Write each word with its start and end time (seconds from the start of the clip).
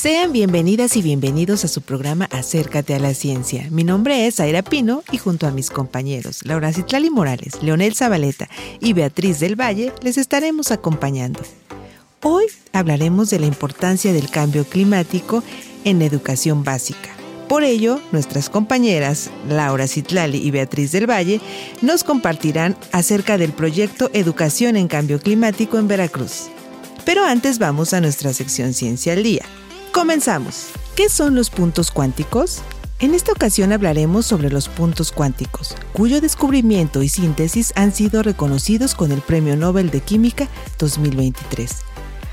Sean 0.00 0.32
bienvenidas 0.32 0.96
y 0.96 1.02
bienvenidos 1.02 1.62
a 1.66 1.68
su 1.68 1.82
programa 1.82 2.24
Acércate 2.32 2.94
a 2.94 2.98
la 2.98 3.12
Ciencia. 3.12 3.66
Mi 3.70 3.84
nombre 3.84 4.26
es 4.26 4.40
Aira 4.40 4.62
Pino 4.62 5.02
y 5.12 5.18
junto 5.18 5.46
a 5.46 5.50
mis 5.50 5.68
compañeros 5.68 6.40
Laura 6.46 6.72
Citlali 6.72 7.10
Morales, 7.10 7.62
Leonel 7.62 7.94
Zabaleta 7.94 8.48
y 8.80 8.94
Beatriz 8.94 9.40
del 9.40 9.60
Valle 9.60 9.92
les 10.00 10.16
estaremos 10.16 10.70
acompañando. 10.70 11.40
Hoy 12.22 12.46
hablaremos 12.72 13.28
de 13.28 13.40
la 13.40 13.46
importancia 13.46 14.14
del 14.14 14.30
cambio 14.30 14.64
climático 14.64 15.44
en 15.84 16.00
educación 16.00 16.64
básica. 16.64 17.10
Por 17.46 17.62
ello, 17.62 18.00
nuestras 18.10 18.48
compañeras 18.48 19.28
Laura 19.50 19.86
Citlali 19.86 20.38
y 20.38 20.50
Beatriz 20.50 20.92
del 20.92 21.10
Valle 21.10 21.42
nos 21.82 22.04
compartirán 22.04 22.74
acerca 22.92 23.36
del 23.36 23.52
proyecto 23.52 24.08
Educación 24.14 24.78
en 24.78 24.88
Cambio 24.88 25.20
Climático 25.20 25.78
en 25.78 25.88
Veracruz. 25.88 26.48
Pero 27.04 27.22
antes 27.22 27.58
vamos 27.58 27.92
a 27.92 28.00
nuestra 28.00 28.32
sección 28.32 28.72
Ciencia 28.72 29.12
al 29.12 29.22
Día. 29.22 29.44
Comenzamos. 29.92 30.68
¿Qué 30.94 31.08
son 31.08 31.34
los 31.34 31.50
puntos 31.50 31.90
cuánticos? 31.90 32.60
En 33.00 33.12
esta 33.12 33.32
ocasión 33.32 33.72
hablaremos 33.72 34.24
sobre 34.24 34.48
los 34.48 34.68
puntos 34.68 35.10
cuánticos, 35.10 35.74
cuyo 35.92 36.20
descubrimiento 36.20 37.02
y 37.02 37.08
síntesis 37.08 37.72
han 37.74 37.92
sido 37.92 38.22
reconocidos 38.22 38.94
con 38.94 39.10
el 39.10 39.20
Premio 39.20 39.56
Nobel 39.56 39.90
de 39.90 40.00
Química 40.00 40.48
2023. 40.78 41.70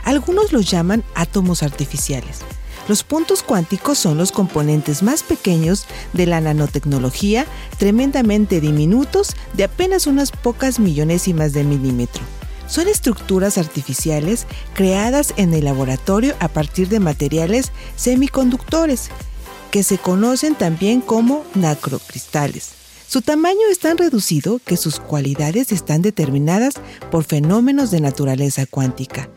Algunos 0.03 0.54
los 0.54 0.70
llaman 0.70 1.04
átomos 1.15 1.63
artificiales. 1.63 2.41
Los 2.87 3.04
puntos 3.04 3.41
cuánticos 3.41 3.98
son 3.98 4.20
los 4.20 4.32
componentes 4.32 5.01
más 5.01 5.23
pequeños 5.23 5.87
de 6.13 6.27
la 6.27 6.39
nanotecnología, 6.39 7.48
tremendamente 7.79 8.62
diminutos, 8.62 9.35
de 9.54 9.63
apenas 9.63 10.05
unas 10.05 10.32
pocas 10.32 10.79
millonésimas 10.79 11.54
de 11.54 11.63
milímetro 11.63 12.21
son 12.68 12.87
estructuras 12.87 13.57
artificiales 13.57 14.46
creadas 14.73 15.34
en 15.37 15.54
el 15.54 15.65
laboratorio 15.65 16.35
a 16.40 16.48
partir 16.48 16.90
de 16.90 16.99
materiales 16.99 17.71
semiconductores, 17.96 19.10
que 19.71 19.84
se 19.84 19.98
conocen 19.98 20.55
también 20.55 21.01
como 21.01 21.43
nacrocristales. 21.55 22.71
Su 23.07 23.21
tamaño 23.21 23.62
es 23.71 23.79
tan 23.79 23.98
reducido 23.98 24.60
que 24.65 24.76
sus 24.76 24.99
cualidades 24.99 25.71
están 25.71 26.01
determinadas 26.01 26.76
por 27.10 27.23
fenómenos 27.23 27.90
de 27.90 28.01
naturaleza 28.01 28.65
cuántica. 28.65 29.29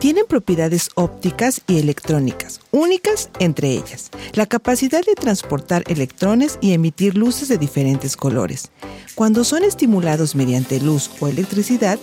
Tienen 0.00 0.24
propiedades 0.28 0.90
ópticas 0.96 1.62
y 1.68 1.78
electrónicas, 1.78 2.60
únicas 2.72 3.30
entre 3.38 3.70
ellas, 3.70 4.10
la 4.32 4.46
capacidad 4.46 5.02
de 5.04 5.14
transportar 5.14 5.84
electrones 5.86 6.58
y 6.60 6.72
emitir 6.72 7.16
luces 7.16 7.46
de 7.48 7.56
diferentes 7.56 8.16
colores. 8.16 8.70
Cuando 9.14 9.44
son 9.44 9.62
estimulados 9.62 10.34
mediante 10.34 10.80
luz 10.80 11.08
o 11.20 11.28
electricidad, 11.28 12.00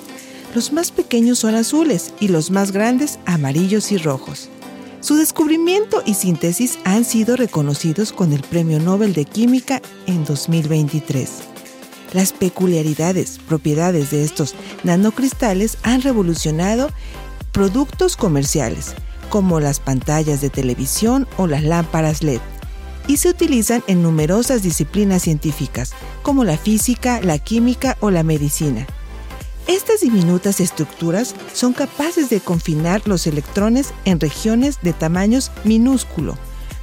los 0.53 0.73
más 0.73 0.91
pequeños 0.91 1.39
son 1.39 1.55
azules 1.55 2.13
y 2.19 2.27
los 2.27 2.51
más 2.51 2.71
grandes 2.71 3.19
amarillos 3.25 3.91
y 3.91 3.97
rojos. 3.97 4.49
Su 4.99 5.15
descubrimiento 5.15 6.03
y 6.05 6.13
síntesis 6.13 6.77
han 6.83 7.05
sido 7.05 7.35
reconocidos 7.35 8.11
con 8.11 8.33
el 8.33 8.41
Premio 8.41 8.79
Nobel 8.79 9.13
de 9.13 9.25
Química 9.25 9.81
en 10.05 10.25
2023. 10.25 11.29
Las 12.13 12.33
peculiaridades, 12.33 13.39
propiedades 13.47 14.11
de 14.11 14.23
estos 14.23 14.53
nanocristales 14.83 15.77
han 15.83 16.01
revolucionado 16.01 16.91
productos 17.51 18.15
comerciales, 18.15 18.93
como 19.29 19.59
las 19.59 19.79
pantallas 19.79 20.41
de 20.41 20.49
televisión 20.49 21.27
o 21.37 21.47
las 21.47 21.63
lámparas 21.63 22.21
LED, 22.21 22.41
y 23.07 23.17
se 23.17 23.29
utilizan 23.29 23.83
en 23.87 24.03
numerosas 24.03 24.61
disciplinas 24.61 25.23
científicas, 25.23 25.93
como 26.21 26.43
la 26.43 26.57
física, 26.57 27.21
la 27.21 27.39
química 27.39 27.97
o 28.01 28.11
la 28.11 28.23
medicina. 28.23 28.85
Estas 29.71 30.01
diminutas 30.01 30.59
estructuras 30.59 31.33
son 31.53 31.71
capaces 31.71 32.29
de 32.29 32.41
confinar 32.41 33.07
los 33.07 33.25
electrones 33.25 33.93
en 34.03 34.19
regiones 34.19 34.79
de 34.81 34.91
tamaños 34.91 35.49
minúsculo, 35.63 36.37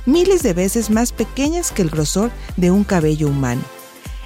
miles 0.06 0.43
de 0.43 0.54
veces 0.54 0.88
más 0.88 1.12
pequeñas 1.12 1.71
que 1.71 1.82
el 1.82 1.91
grosor 1.91 2.31
de 2.56 2.71
un 2.71 2.84
cabello 2.84 3.28
humano. 3.28 3.60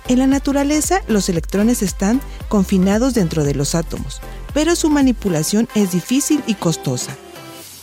En 0.06 0.20
la 0.20 0.28
naturaleza, 0.28 1.02
los 1.08 1.28
electrones 1.28 1.82
están 1.82 2.20
confinados 2.48 3.14
dentro 3.14 3.42
de 3.42 3.56
los 3.56 3.74
átomos, 3.74 4.20
pero 4.54 4.76
su 4.76 4.90
manipulación 4.90 5.68
es 5.74 5.90
difícil 5.90 6.40
y 6.46 6.54
costosa. 6.54 7.16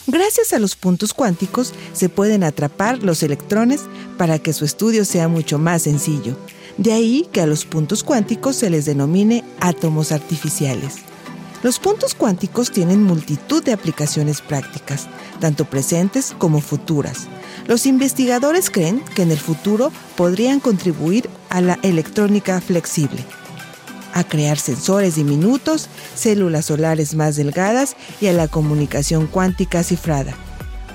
Gracias 0.08 0.54
a 0.54 0.60
los 0.60 0.78
puntos 0.78 1.14
cuánticos 1.14 1.74
se 1.92 2.08
pueden 2.08 2.46
atrapar 2.46 3.04
los 3.04 3.22
electrones 3.22 3.82
para 4.18 4.40
que 4.40 4.54
su 4.54 4.64
estudio 4.64 5.04
sea 5.04 5.28
mucho 5.28 5.60
más 5.60 5.82
sencillo. 5.82 6.38
De 6.80 6.94
ahí 6.94 7.28
que 7.34 7.42
a 7.42 7.46
los 7.46 7.66
puntos 7.66 8.06
cuánticos 8.06 8.56
se 8.56 8.70
les 8.70 8.86
denomine 8.86 9.44
átomos 9.60 10.14
artificiales. 10.14 11.00
Los 11.62 11.78
puntos 11.78 12.16
cuánticos 12.16 12.72
tienen 12.72 13.04
multitud 13.04 13.62
de 13.62 13.74
aplicaciones 13.74 14.40
prácticas, 14.40 15.10
tanto 15.42 15.66
presentes 15.66 16.34
como 16.38 16.62
futuras. 16.62 17.28
Los 17.68 17.86
investigadores 17.86 18.70
creen 18.70 19.04
que 19.14 19.24
en 19.24 19.32
el 19.32 19.38
futuro 19.38 19.92
podrían 20.16 20.62
contribuir 20.62 21.30
a 21.50 21.60
la 21.60 21.78
electrónica 21.84 22.62
flexible, 22.62 23.26
a 24.14 24.24
crear 24.24 24.58
sensores 24.58 25.16
diminutos, 25.16 25.90
células 26.16 26.68
solares 26.68 27.14
más 27.14 27.36
delgadas 27.36 27.98
y 28.22 28.28
a 28.28 28.34
la 28.34 28.48
comunicación 28.48 29.28
cuántica 29.28 29.84
cifrada, 29.84 30.34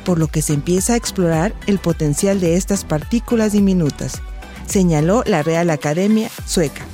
por 0.06 0.18
lo 0.18 0.28
que 0.28 0.40
se 0.40 0.54
empieza 0.54 0.94
a 0.94 0.96
explorar 0.96 1.54
el 1.66 1.78
potencial 1.78 2.40
de 2.40 2.56
estas 2.56 2.86
partículas 2.86 3.52
diminutas 3.52 4.22
señaló 4.66 5.22
la 5.26 5.42
Real 5.42 5.70
Academia 5.70 6.30
Sueca. 6.46 6.84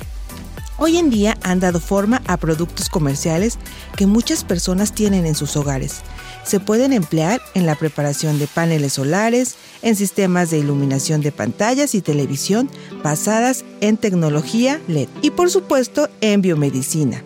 Hoy 0.83 0.97
en 0.97 1.11
día 1.11 1.37
han 1.43 1.59
dado 1.59 1.79
forma 1.79 2.23
a 2.25 2.37
productos 2.37 2.89
comerciales 2.89 3.59
que 3.95 4.07
muchas 4.07 4.43
personas 4.43 4.93
tienen 4.93 5.27
en 5.27 5.35
sus 5.35 5.55
hogares. 5.55 6.01
Se 6.43 6.59
pueden 6.59 6.91
emplear 6.91 7.39
en 7.53 7.67
la 7.67 7.75
preparación 7.75 8.39
de 8.39 8.47
paneles 8.47 8.93
solares, 8.93 9.57
en 9.83 9.95
sistemas 9.95 10.49
de 10.49 10.57
iluminación 10.57 11.21
de 11.21 11.31
pantallas 11.31 11.93
y 11.93 12.01
televisión 12.01 12.67
basadas 13.03 13.63
en 13.79 13.97
tecnología 13.97 14.81
LED 14.87 15.07
y 15.21 15.29
por 15.29 15.51
supuesto 15.51 16.09
en 16.19 16.41
biomedicina, 16.41 17.23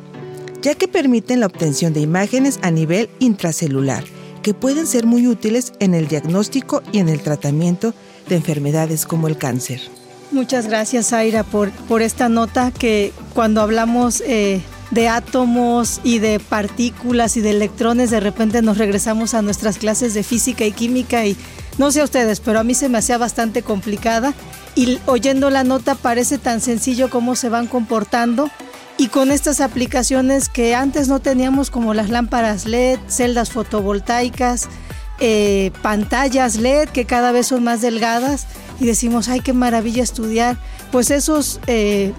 ya 0.61 0.75
que 0.75 0.89
permiten 0.89 1.39
la 1.39 1.45
obtención 1.45 1.93
de 1.93 2.01
imágenes 2.01 2.59
a 2.61 2.71
nivel 2.71 3.09
intracelular 3.19 4.03
que 4.45 4.53
pueden 4.53 4.85
ser 4.85 5.05
muy 5.05 5.27
útiles 5.27 5.73
en 5.79 5.95
el 5.95 6.07
diagnóstico 6.07 6.83
y 6.91 6.99
en 6.99 7.09
el 7.09 7.21
tratamiento 7.21 7.95
de 8.27 8.35
enfermedades 8.35 9.05
como 9.05 9.27
el 9.27 9.37
cáncer. 9.37 9.81
Muchas 10.35 10.67
gracias, 10.67 11.13
Aira, 11.13 11.43
por, 11.43 11.71
por 11.71 12.01
esta 12.01 12.27
nota 12.27 12.69
que 12.69 13.13
cuando 13.33 13.61
hablamos 13.61 14.19
eh, 14.19 14.61
de 14.91 15.07
átomos 15.07 16.01
y 16.03 16.19
de 16.19 16.41
partículas 16.41 17.37
y 17.37 17.41
de 17.41 17.51
electrones, 17.51 18.11
de 18.11 18.19
repente 18.19 18.61
nos 18.61 18.77
regresamos 18.77 19.33
a 19.33 19.41
nuestras 19.41 19.77
clases 19.77 20.13
de 20.13 20.23
física 20.23 20.65
y 20.65 20.73
química 20.73 21.25
y 21.25 21.37
no 21.77 21.89
sé 21.89 22.01
a 22.01 22.03
ustedes, 22.03 22.41
pero 22.41 22.59
a 22.59 22.65
mí 22.65 22.73
se 22.73 22.89
me 22.89 22.97
hacía 22.97 23.17
bastante 23.17 23.61
complicada. 23.61 24.33
Y 24.75 24.99
oyendo 25.05 25.49
la 25.49 25.63
nota 25.63 25.95
parece 25.95 26.37
tan 26.37 26.59
sencillo 26.59 27.09
cómo 27.09 27.37
se 27.37 27.47
van 27.47 27.67
comportando. 27.67 28.51
Y 28.97 29.07
con 29.07 29.31
estas 29.31 29.61
aplicaciones 29.61 30.49
que 30.49 30.75
antes 30.75 31.07
no 31.07 31.21
teníamos 31.21 31.69
como 31.69 31.93
las 31.93 32.09
lámparas 32.09 32.65
LED, 32.65 32.99
celdas 33.07 33.51
fotovoltaicas, 33.51 34.67
eh, 35.21 35.71
pantallas 35.81 36.57
LED 36.57 36.89
que 36.89 37.05
cada 37.05 37.31
vez 37.31 37.47
son 37.47 37.63
más 37.63 37.79
delgadas 37.79 38.47
y 38.79 38.85
decimos, 38.85 39.27
ay, 39.27 39.39
qué 39.39 39.53
maravilla 39.53 40.03
estudiar, 40.03 40.57
pues 40.91 41.11
esos 41.11 41.59
eh, 41.67 42.13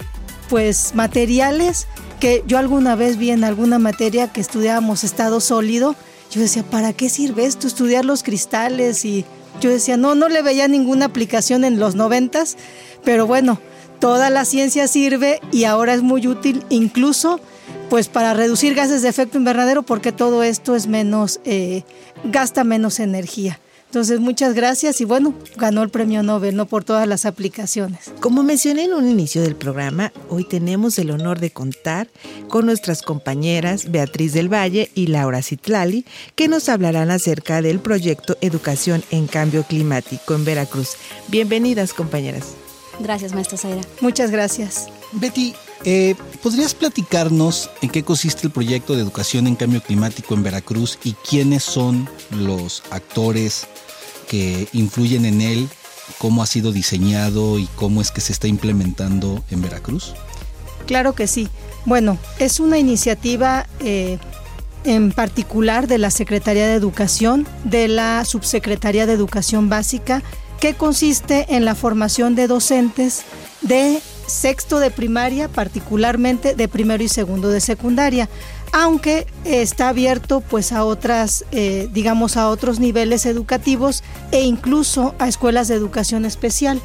pues 0.48 0.94
materiales 0.94 1.86
que 2.20 2.44
yo 2.46 2.58
alguna 2.58 2.96
vez 2.96 3.18
vi 3.18 3.30
en 3.30 3.44
alguna 3.44 3.78
materia 3.78 4.32
que 4.32 4.40
estudiábamos 4.40 5.04
estado 5.04 5.40
sólido, 5.40 5.94
yo 6.30 6.40
decía, 6.40 6.62
¿para 6.62 6.92
qué 6.92 7.08
sirve 7.08 7.46
esto? 7.46 7.66
Estudiar 7.66 8.04
los 8.04 8.22
cristales 8.22 9.04
y 9.04 9.24
yo 9.60 9.70
decía, 9.70 9.96
no, 9.96 10.14
no 10.14 10.28
le 10.28 10.42
veía 10.42 10.68
ninguna 10.68 11.06
aplicación 11.06 11.64
en 11.64 11.78
los 11.78 11.94
noventas, 11.94 12.56
pero 13.04 13.26
bueno, 13.26 13.60
toda 14.00 14.30
la 14.30 14.44
ciencia 14.44 14.88
sirve 14.88 15.40
y 15.52 15.64
ahora 15.64 15.94
es 15.94 16.02
muy 16.02 16.26
útil 16.26 16.64
incluso 16.68 17.40
pues 17.88 18.08
para 18.08 18.34
reducir 18.34 18.74
gases 18.74 19.02
de 19.02 19.08
efecto 19.08 19.38
invernadero 19.38 19.82
porque 19.82 20.12
todo 20.12 20.42
esto 20.42 20.74
es 20.74 20.86
menos, 20.86 21.40
eh, 21.44 21.84
gasta 22.24 22.64
menos 22.64 22.98
energía. 22.98 23.60
Entonces, 23.86 24.20
muchas 24.20 24.54
gracias 24.54 25.00
y 25.00 25.04
bueno, 25.04 25.34
ganó 25.56 25.82
el 25.82 25.90
premio 25.90 26.22
Nobel, 26.22 26.56
no 26.56 26.66
por 26.66 26.84
todas 26.84 27.06
las 27.06 27.24
aplicaciones. 27.24 28.12
Como 28.20 28.42
mencioné 28.42 28.84
en 28.84 28.94
un 28.94 29.08
inicio 29.08 29.42
del 29.42 29.56
programa, 29.56 30.12
hoy 30.28 30.44
tenemos 30.44 30.98
el 30.98 31.10
honor 31.10 31.40
de 31.40 31.50
contar 31.50 32.08
con 32.48 32.66
nuestras 32.66 33.02
compañeras 33.02 33.90
Beatriz 33.90 34.32
del 34.32 34.52
Valle 34.52 34.90
y 34.94 35.06
Laura 35.06 35.42
Citlali, 35.42 36.04
que 36.34 36.48
nos 36.48 36.68
hablarán 36.68 37.10
acerca 37.10 37.62
del 37.62 37.78
proyecto 37.78 38.36
Educación 38.40 39.02
en 39.10 39.26
Cambio 39.28 39.62
Climático 39.62 40.34
en 40.34 40.44
Veracruz. 40.44 40.96
Bienvenidas, 41.28 41.94
compañeras. 41.94 42.54
Gracias, 43.00 43.34
maestra 43.34 43.58
Zaira. 43.58 43.82
Muchas 44.00 44.30
gracias. 44.30 44.88
Betty, 45.12 45.54
Eh, 45.84 46.14
¿Podrías 46.42 46.74
platicarnos 46.74 47.70
en 47.82 47.90
qué 47.90 48.02
consiste 48.02 48.46
el 48.46 48.52
proyecto 48.52 48.94
de 48.94 49.02
educación 49.02 49.46
en 49.46 49.56
cambio 49.56 49.82
climático 49.82 50.34
en 50.34 50.42
Veracruz 50.42 50.98
y 51.04 51.12
quiénes 51.12 51.62
son 51.62 52.08
los 52.30 52.82
actores 52.90 53.66
que 54.28 54.68
influyen 54.72 55.24
en 55.24 55.40
él, 55.40 55.68
cómo 56.18 56.42
ha 56.42 56.46
sido 56.46 56.72
diseñado 56.72 57.58
y 57.58 57.66
cómo 57.76 58.00
es 58.00 58.10
que 58.10 58.20
se 58.20 58.32
está 58.32 58.48
implementando 58.48 59.44
en 59.50 59.62
Veracruz? 59.62 60.14
Claro 60.86 61.14
que 61.14 61.26
sí. 61.26 61.48
Bueno, 61.84 62.18
es 62.38 62.58
una 62.58 62.78
iniciativa 62.78 63.66
eh, 63.80 64.18
en 64.84 65.12
particular 65.12 65.86
de 65.86 65.98
la 65.98 66.10
Secretaría 66.10 66.66
de 66.66 66.74
Educación, 66.74 67.46
de 67.64 67.88
la 67.88 68.24
Subsecretaría 68.24 69.06
de 69.06 69.12
Educación 69.12 69.68
Básica, 69.68 70.22
que 70.60 70.74
consiste 70.74 71.46
en 71.54 71.64
la 71.64 71.74
formación 71.74 72.34
de 72.34 72.46
docentes 72.46 73.22
de 73.62 74.00
sexto 74.26 74.80
de 74.80 74.90
primaria, 74.90 75.48
particularmente 75.48 76.54
de 76.54 76.68
primero 76.68 77.02
y 77.02 77.08
segundo 77.08 77.48
de 77.48 77.60
secundaria, 77.60 78.28
aunque 78.72 79.26
está 79.44 79.88
abierto 79.88 80.40
pues 80.40 80.72
a 80.72 80.84
otras, 80.84 81.44
eh, 81.52 81.88
digamos, 81.92 82.36
a 82.36 82.48
otros 82.48 82.80
niveles 82.80 83.26
educativos 83.26 84.02
e 84.32 84.42
incluso 84.42 85.14
a 85.18 85.28
escuelas 85.28 85.68
de 85.68 85.74
educación 85.74 86.24
especial. 86.24 86.80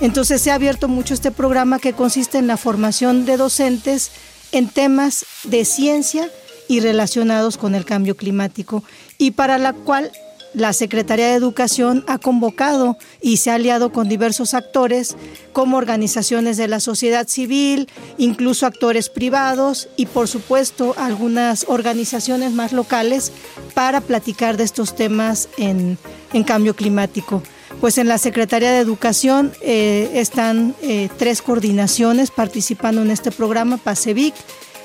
Entonces 0.00 0.40
se 0.40 0.50
ha 0.50 0.54
abierto 0.54 0.88
mucho 0.88 1.14
este 1.14 1.30
programa 1.30 1.78
que 1.78 1.92
consiste 1.92 2.38
en 2.38 2.46
la 2.46 2.56
formación 2.56 3.26
de 3.26 3.36
docentes 3.36 4.10
en 4.52 4.68
temas 4.68 5.26
de 5.44 5.64
ciencia 5.64 6.30
y 6.68 6.80
relacionados 6.80 7.56
con 7.56 7.74
el 7.74 7.84
cambio 7.84 8.16
climático 8.16 8.82
y 9.18 9.32
para 9.32 9.58
la 9.58 9.72
cual 9.72 10.10
la 10.54 10.72
Secretaría 10.72 11.28
de 11.28 11.34
Educación 11.34 12.04
ha 12.06 12.18
convocado 12.18 12.96
y 13.20 13.38
se 13.38 13.50
ha 13.50 13.54
aliado 13.54 13.92
con 13.92 14.08
diversos 14.08 14.54
actores, 14.54 15.16
como 15.52 15.76
organizaciones 15.76 16.56
de 16.56 16.68
la 16.68 16.80
sociedad 16.80 17.28
civil, 17.28 17.88
incluso 18.18 18.66
actores 18.66 19.08
privados 19.08 19.88
y 19.96 20.06
por 20.06 20.28
supuesto 20.28 20.94
algunas 20.96 21.66
organizaciones 21.68 22.52
más 22.52 22.72
locales 22.72 23.32
para 23.74 24.00
platicar 24.00 24.56
de 24.56 24.64
estos 24.64 24.94
temas 24.94 25.48
en, 25.58 25.98
cambio 26.46 26.74
climático. 26.74 27.42
Pues 27.80 27.98
en 27.98 28.08
la 28.08 28.18
Secretaría 28.18 28.70
de 28.70 28.78
Educación 28.78 29.52
eh, 29.60 30.10
están 30.14 30.74
eh, 30.82 31.08
tres 31.16 31.42
coordinaciones 31.42 32.30
participando 32.30 33.02
en 33.02 33.10
este 33.10 33.30
programa, 33.30 33.76
PASEVIC, 33.76 34.34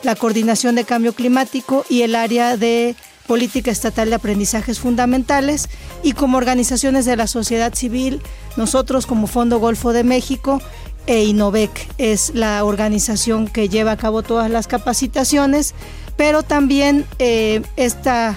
la 0.04 0.16
Coordinación 0.16 0.76
de 0.76 0.86
Cambio 0.86 1.14
Climático 1.14 1.86
y 1.90 2.02
el 2.02 2.16
área 2.16 2.58
de 2.58 2.96
Política 3.30 3.70
Estatal 3.70 4.10
de 4.10 4.16
Aprendizajes 4.16 4.80
Fundamentales 4.80 5.70
y 6.02 6.14
como 6.14 6.40
organizaciones 6.40 7.06
de 7.06 7.16
la 7.16 7.28
sociedad 7.28 7.76
civil, 7.76 8.24
nosotros 8.58 9.06
como 9.06 9.28
Fondo 9.28 9.60
Golfo 9.60 9.94
de 9.94 10.04
México 10.04 10.60
e 11.06 11.26
INOVEC 11.26 11.70
es 12.00 12.32
la 12.34 12.64
organización 12.64 13.48
que 13.48 13.70
lleva 13.70 13.92
a 13.92 13.98
cabo 13.98 14.24
todas 14.24 14.50
las 14.50 14.66
capacitaciones, 14.66 15.76
pero 16.18 16.42
también 16.42 17.06
eh, 17.20 17.62
esta, 17.76 18.36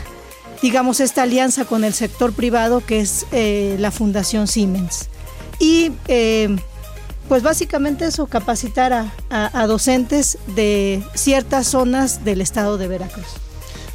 digamos, 0.61 1.00
esta 1.00 1.23
alianza 1.23 1.65
con 1.65 1.85
el 1.85 1.94
sector 1.94 2.35
privado 2.35 2.85
que 2.85 3.00
es 3.00 3.25
eh, 3.33 3.77
la 3.79 3.93
Fundación 3.93 4.47
Siemens. 4.47 5.09
Y 5.59 5.93
eh, 6.06 6.55
pues 7.31 7.43
básicamente 7.43 8.05
eso, 8.05 8.27
capacitar 8.27 9.11
a 9.31 9.67
docentes 9.67 10.37
de 10.49 11.03
ciertas 11.15 11.67
zonas 11.67 12.27
del 12.27 12.43
estado 12.43 12.77
de 12.77 12.89
Veracruz. 12.89 13.42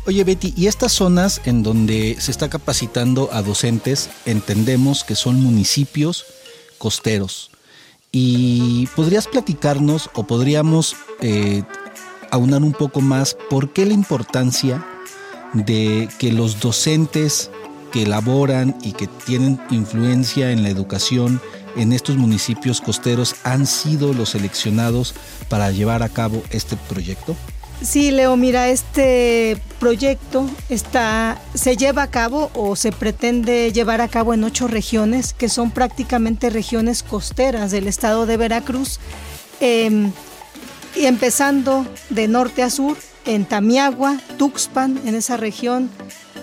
Oye 0.08 0.24
Betty, 0.24 0.54
y 0.56 0.68
estas 0.68 0.94
zonas 0.94 1.42
en 1.44 1.64
donde 1.64 2.16
se 2.18 2.32
está 2.32 2.50
capacitando 2.50 3.30
a 3.34 3.42
docentes, 3.42 4.10
entendemos 4.26 5.04
que 5.04 5.16
son 5.16 5.44
municipios 5.44 6.26
costeros. 6.78 7.52
¿Y 8.14 8.88
podrías 8.96 9.28
platicarnos 9.28 10.10
o 10.14 10.24
podríamos 10.24 10.96
eh, 11.20 11.62
aunar 12.32 12.64
un 12.64 12.72
poco 12.72 13.02
más 13.02 13.36
por 13.50 13.74
qué 13.74 13.86
la 13.86 13.92
importancia 13.92 14.82
de 15.52 16.08
que 16.20 16.32
los 16.32 16.62
docentes 16.62 17.52
que 17.92 18.04
elaboran 18.04 18.78
y 18.82 18.94
que 18.94 19.08
tienen 19.08 19.60
influencia 19.72 20.52
en 20.54 20.64
la 20.64 20.70
educación 20.70 21.42
en 21.76 21.92
estos 21.92 22.16
municipios 22.16 22.80
costeros 22.80 23.36
han 23.44 23.68
sido 23.68 24.14
los 24.14 24.30
seleccionados 24.30 25.16
para 25.50 25.70
llevar 25.72 26.02
a 26.02 26.08
cabo 26.08 26.42
este 26.50 26.78
proyecto? 26.78 27.36
Sí, 27.82 28.10
Leo, 28.10 28.36
mira, 28.38 28.70
este 28.70 29.62
proyecto 29.80 30.50
está, 30.68 31.40
se 31.54 31.78
lleva 31.78 32.04
a 32.04 32.12
cabo 32.12 32.50
o 32.56 32.76
se 32.76 32.92
pretende 32.92 33.72
llevar 33.72 34.02
a 34.02 34.08
cabo 34.08 34.34
en 34.34 34.44
ocho 34.44 34.68
regiones, 34.68 35.34
que 35.34 35.48
son 35.48 35.70
prácticamente 35.70 36.50
regiones 36.50 37.04
costeras 37.04 37.72
del 37.72 37.88
estado 37.88 38.26
de 38.26 38.38
Veracruz, 38.38 39.00
em, 39.60 40.12
y 40.96 41.06
empezando 41.06 41.86
de 42.10 42.28
norte 42.28 42.64
a 42.64 42.72
sur, 42.72 42.98
en 43.26 43.46
Tamiagua, 43.46 44.18
Tuxpan, 44.38 45.00
en 45.06 45.14
esa 45.14 45.38
región, 45.38 45.92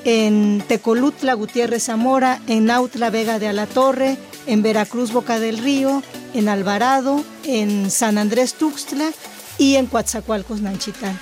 en 0.05 0.63
Tecolutla, 0.69 1.35
Gutiérrez 1.35 1.85
Zamora, 1.85 2.41
en 2.47 2.67
Nautla, 2.67 3.11
Vega 3.11 3.39
de 3.39 3.49
Alatorre, 3.49 4.19
en 4.47 4.63
Veracruz, 4.63 5.13
Boca 5.13 5.41
del 5.41 5.59
Río, 5.59 6.03
en 6.35 6.49
Alvarado, 6.49 7.25
en 7.45 7.91
San 7.91 8.19
Andrés, 8.19 8.55
Tuxtla, 8.55 9.11
y 9.59 9.77
en 9.77 9.87
Coatzacoalcos, 9.87 10.61
Nanchitán. 10.61 11.19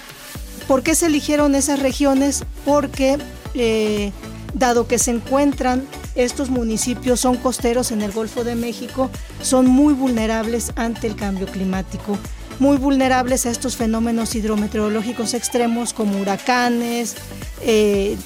¿Por 0.69 0.83
qué 0.83 0.95
se 0.95 1.07
eligieron 1.07 1.55
esas 1.55 1.81
regiones? 1.81 2.45
Porque 2.65 3.19
eh, 3.55 4.13
dado 4.55 4.87
que 4.87 4.99
se 4.99 5.11
encuentran 5.11 5.87
estos 6.15 6.51
municipios 6.51 7.21
son 7.21 7.37
costeros 7.37 7.91
en 7.91 8.03
el 8.03 8.13
Golfo 8.13 8.45
de 8.45 8.55
México, 8.55 9.11
son 9.43 9.67
muy 9.67 9.95
vulnerables 9.95 10.73
ante 10.77 11.07
el 11.07 11.17
cambio 11.17 11.47
climático, 11.47 12.19
muy 12.59 12.77
vulnerables 12.77 13.47
a 13.47 13.51
estos 13.51 13.77
fenómenos 13.77 14.35
hidrometeorológicos 14.35 15.35
extremos 15.35 15.93
como 15.93 16.21
huracanes, 16.21 17.17
eh, 17.63 18.17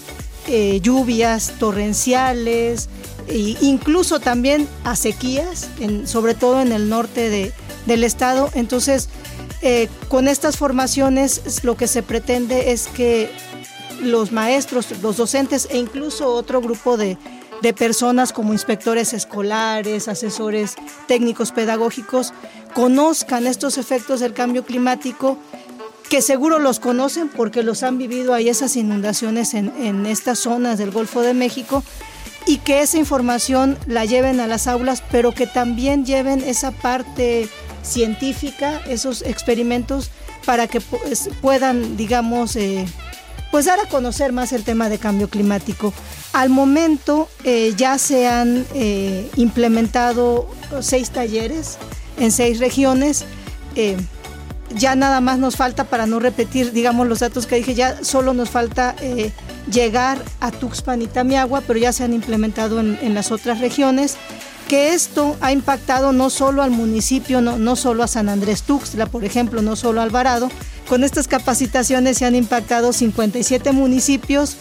eh, 0.48 0.80
lluvias 0.82 1.54
torrenciales, 1.58 2.88
e 3.28 3.56
incluso 3.60 4.20
también 4.20 4.68
a 4.84 4.94
sequías, 4.94 5.68
sobre 6.04 6.34
todo 6.34 6.60
en 6.60 6.70
el 6.70 6.88
norte 6.88 7.52
del 7.86 8.04
estado. 8.04 8.50
Entonces, 8.54 9.08
eh, 9.62 9.88
con 10.08 10.28
estas 10.28 10.56
formaciones 10.56 11.64
lo 11.64 11.76
que 11.76 11.88
se 11.88 12.02
pretende 12.02 12.72
es 12.72 12.88
que 12.88 13.30
los 14.00 14.32
maestros, 14.32 14.88
los 15.02 15.16
docentes 15.16 15.68
e 15.70 15.78
incluso 15.78 16.28
otro 16.28 16.60
grupo 16.60 16.96
de, 16.96 17.16
personas 17.76 18.32
como 18.32 18.52
inspectores 18.52 19.12
escolares, 19.12 20.06
asesores 20.06 20.76
técnicos 21.08 21.50
pedagógicos, 21.50 22.32
conozcan 22.74 23.44
estos 23.48 23.76
efectos 23.76 24.20
del 24.20 24.34
cambio 24.34 24.64
climático, 24.64 25.36
que 26.08 26.22
seguro 26.22 26.60
los 26.60 26.78
conocen 26.78 27.28
porque 27.28 27.64
los 27.64 27.82
han 27.82 27.98
vivido 27.98 28.34
ahí 28.34 28.48
esas 28.48 28.76
inundaciones 28.76 29.54
en, 29.54 29.72
en 29.82 30.06
estas 30.06 30.38
zonas 30.38 30.78
del 30.78 30.92
Golfo 30.92 31.22
de 31.22 31.34
México 31.34 31.82
y 32.46 32.58
que 32.58 32.82
esa 32.82 32.98
información 32.98 33.76
la 33.88 34.04
lleven 34.04 34.38
a 34.38 34.46
las 34.46 34.68
aulas, 34.68 35.02
pero 35.10 35.32
que 35.32 35.48
también 35.48 36.06
lleven 36.06 36.44
esa 36.44 36.70
parte 36.70 37.48
científica, 37.86 38.82
esos 38.86 39.22
experimentos, 39.22 40.10
para 40.44 40.66
que 40.66 40.80
pues, 40.80 41.30
puedan, 41.40 41.96
digamos, 41.96 42.56
eh, 42.56 42.86
pues 43.50 43.66
dar 43.66 43.80
a 43.80 43.88
conocer 43.88 44.32
más 44.32 44.52
el 44.52 44.64
tema 44.64 44.88
de 44.88 44.98
cambio 44.98 45.28
climático. 45.28 45.92
Al 46.32 46.50
momento 46.50 47.28
eh, 47.44 47.72
ya 47.76 47.98
se 47.98 48.26
han 48.28 48.66
eh, 48.74 49.30
implementado 49.36 50.48
seis 50.80 51.10
talleres 51.10 51.78
en 52.18 52.32
seis 52.32 52.58
regiones. 52.58 53.24
ya 54.74 54.96
nada 54.96 55.20
más 55.20 55.38
nos 55.38 55.56
falta, 55.56 55.84
para 55.84 56.06
no 56.06 56.18
repetir, 56.18 56.72
digamos, 56.72 57.06
los 57.06 57.20
datos 57.20 57.46
que 57.46 57.56
dije, 57.56 57.74
ya 57.74 58.02
solo 58.04 58.34
nos 58.34 58.50
falta 58.50 58.96
llegar 59.70 60.18
a 60.40 60.50
Tuxpan 60.50 61.02
y 61.02 61.06
Tamiagua, 61.06 61.60
pero 61.60 61.78
ya 61.78 61.92
se 61.92 62.04
han 62.04 62.12
implementado 62.12 62.80
en, 62.80 62.98
en 63.00 63.14
las 63.14 63.30
otras 63.30 63.60
regiones 63.60 64.16
que 64.68 64.94
esto 64.94 65.36
ha 65.40 65.52
impactado 65.52 66.12
no 66.12 66.30
solo 66.30 66.62
al 66.62 66.70
municipio, 66.70 67.40
no, 67.40 67.58
no 67.58 67.76
solo 67.76 68.02
a 68.02 68.08
San 68.08 68.28
Andrés 68.28 68.62
Tuxtla, 68.62 69.06
por 69.06 69.24
ejemplo, 69.24 69.62
no 69.62 69.76
solo 69.76 70.00
a 70.00 70.04
Alvarado. 70.04 70.50
Con 70.88 71.04
estas 71.04 71.28
capacitaciones 71.28 72.18
se 72.18 72.26
han 72.26 72.34
impactado 72.34 72.92
57 72.92 73.72
municipios 73.72 74.56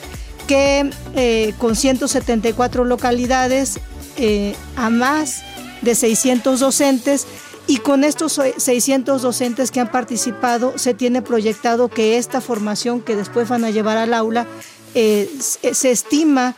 que 0.48 0.90
eh, 1.16 1.54
con 1.58 1.76
174 1.76 2.86
localidades 2.86 3.80
eh, 4.18 4.56
a 4.76 4.90
más 4.90 5.44
de 5.82 5.96
600 5.96 6.60
docentes 6.60 7.28
y 7.68 7.78
con 7.78 8.04
estos 8.04 8.40
600 8.58 9.22
docentes 9.22 9.72
que 9.72 9.80
han 9.80 9.92
participado 9.92 10.78
se 10.78 10.94
tiene 10.94 11.22
proyectado 11.22 11.90
que 11.90 12.18
esta 12.18 12.42
formación 12.42 13.02
que 13.02 13.16
después 13.16 13.50
van 13.50 13.66
a 13.66 13.72
llevar 13.72 13.98
al 13.98 14.14
aula 14.14 14.46
eh, 14.94 15.30
se 15.40 15.92
estima 15.92 16.56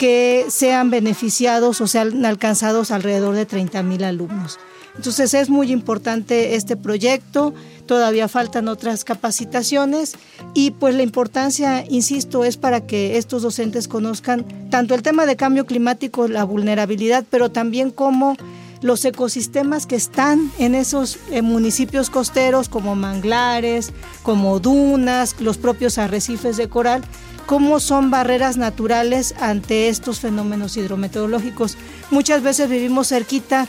que 0.00 0.46
sean 0.48 0.88
beneficiados 0.88 1.82
o 1.82 1.86
sean 1.86 2.24
alcanzados 2.24 2.90
alrededor 2.90 3.34
de 3.34 3.44
30 3.44 3.82
mil 3.82 4.02
alumnos. 4.02 4.58
Entonces 4.96 5.34
es 5.34 5.50
muy 5.50 5.70
importante 5.70 6.54
este 6.54 6.74
proyecto, 6.74 7.52
todavía 7.84 8.26
faltan 8.26 8.68
otras 8.68 9.04
capacitaciones 9.04 10.16
y 10.54 10.70
pues 10.70 10.94
la 10.94 11.02
importancia, 11.02 11.84
insisto, 11.86 12.46
es 12.46 12.56
para 12.56 12.86
que 12.86 13.18
estos 13.18 13.42
docentes 13.42 13.88
conozcan 13.88 14.46
tanto 14.70 14.94
el 14.94 15.02
tema 15.02 15.26
de 15.26 15.36
cambio 15.36 15.66
climático, 15.66 16.28
la 16.28 16.44
vulnerabilidad, 16.44 17.26
pero 17.28 17.50
también 17.50 17.90
cómo 17.90 18.38
los 18.82 19.04
ecosistemas 19.04 19.86
que 19.86 19.96
están 19.96 20.50
en 20.58 20.74
esos 20.74 21.18
eh, 21.30 21.42
municipios 21.42 22.10
costeros 22.10 22.68
como 22.68 22.96
manglares, 22.96 23.92
como 24.22 24.58
dunas, 24.58 25.36
los 25.40 25.58
propios 25.58 25.98
arrecifes 25.98 26.56
de 26.56 26.68
coral, 26.68 27.02
cómo 27.46 27.80
son 27.80 28.10
barreras 28.10 28.56
naturales 28.56 29.34
ante 29.40 29.88
estos 29.88 30.20
fenómenos 30.20 30.76
hidrometeorológicos. 30.76 31.76
Muchas 32.10 32.42
veces 32.42 32.68
vivimos 32.68 33.08
cerquita 33.08 33.66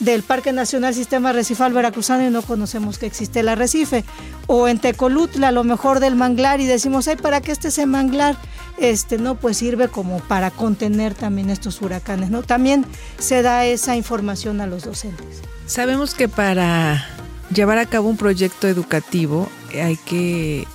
del 0.00 0.22
Parque 0.22 0.52
Nacional 0.52 0.94
Sistema 0.94 1.32
Recifal 1.32 1.72
Veracruzano 1.72 2.26
y 2.26 2.30
no 2.30 2.42
conocemos 2.42 2.98
que 2.98 3.06
existe 3.06 3.40
el 3.40 3.48
arrecife. 3.48 4.04
O 4.46 4.66
en 4.66 4.78
Tecolutla, 4.78 5.48
a 5.48 5.52
lo 5.52 5.62
mejor 5.62 6.00
del 6.00 6.16
manglar, 6.16 6.60
y 6.60 6.66
decimos, 6.66 7.06
ay, 7.06 7.16
¿para 7.16 7.40
qué 7.40 7.52
este 7.52 7.68
ese 7.68 7.86
manglar? 7.86 8.36
Este, 8.78 9.18
no, 9.18 9.34
pues 9.34 9.58
sirve 9.58 9.88
como 9.88 10.20
para 10.20 10.50
contener 10.50 11.14
también 11.14 11.50
estos 11.50 11.80
huracanes, 11.82 12.30
¿no? 12.30 12.42
También 12.42 12.86
se 13.18 13.42
da 13.42 13.66
esa 13.66 13.94
información 13.94 14.60
a 14.60 14.66
los 14.66 14.84
docentes. 14.84 15.42
Sabemos 15.66 16.14
que 16.14 16.28
para 16.28 17.06
llevar 17.54 17.78
a 17.78 17.86
cabo 17.86 18.08
un 18.08 18.16
proyecto 18.16 18.68
educativo 18.68 19.48
hay 19.74 19.96
que 19.98 20.66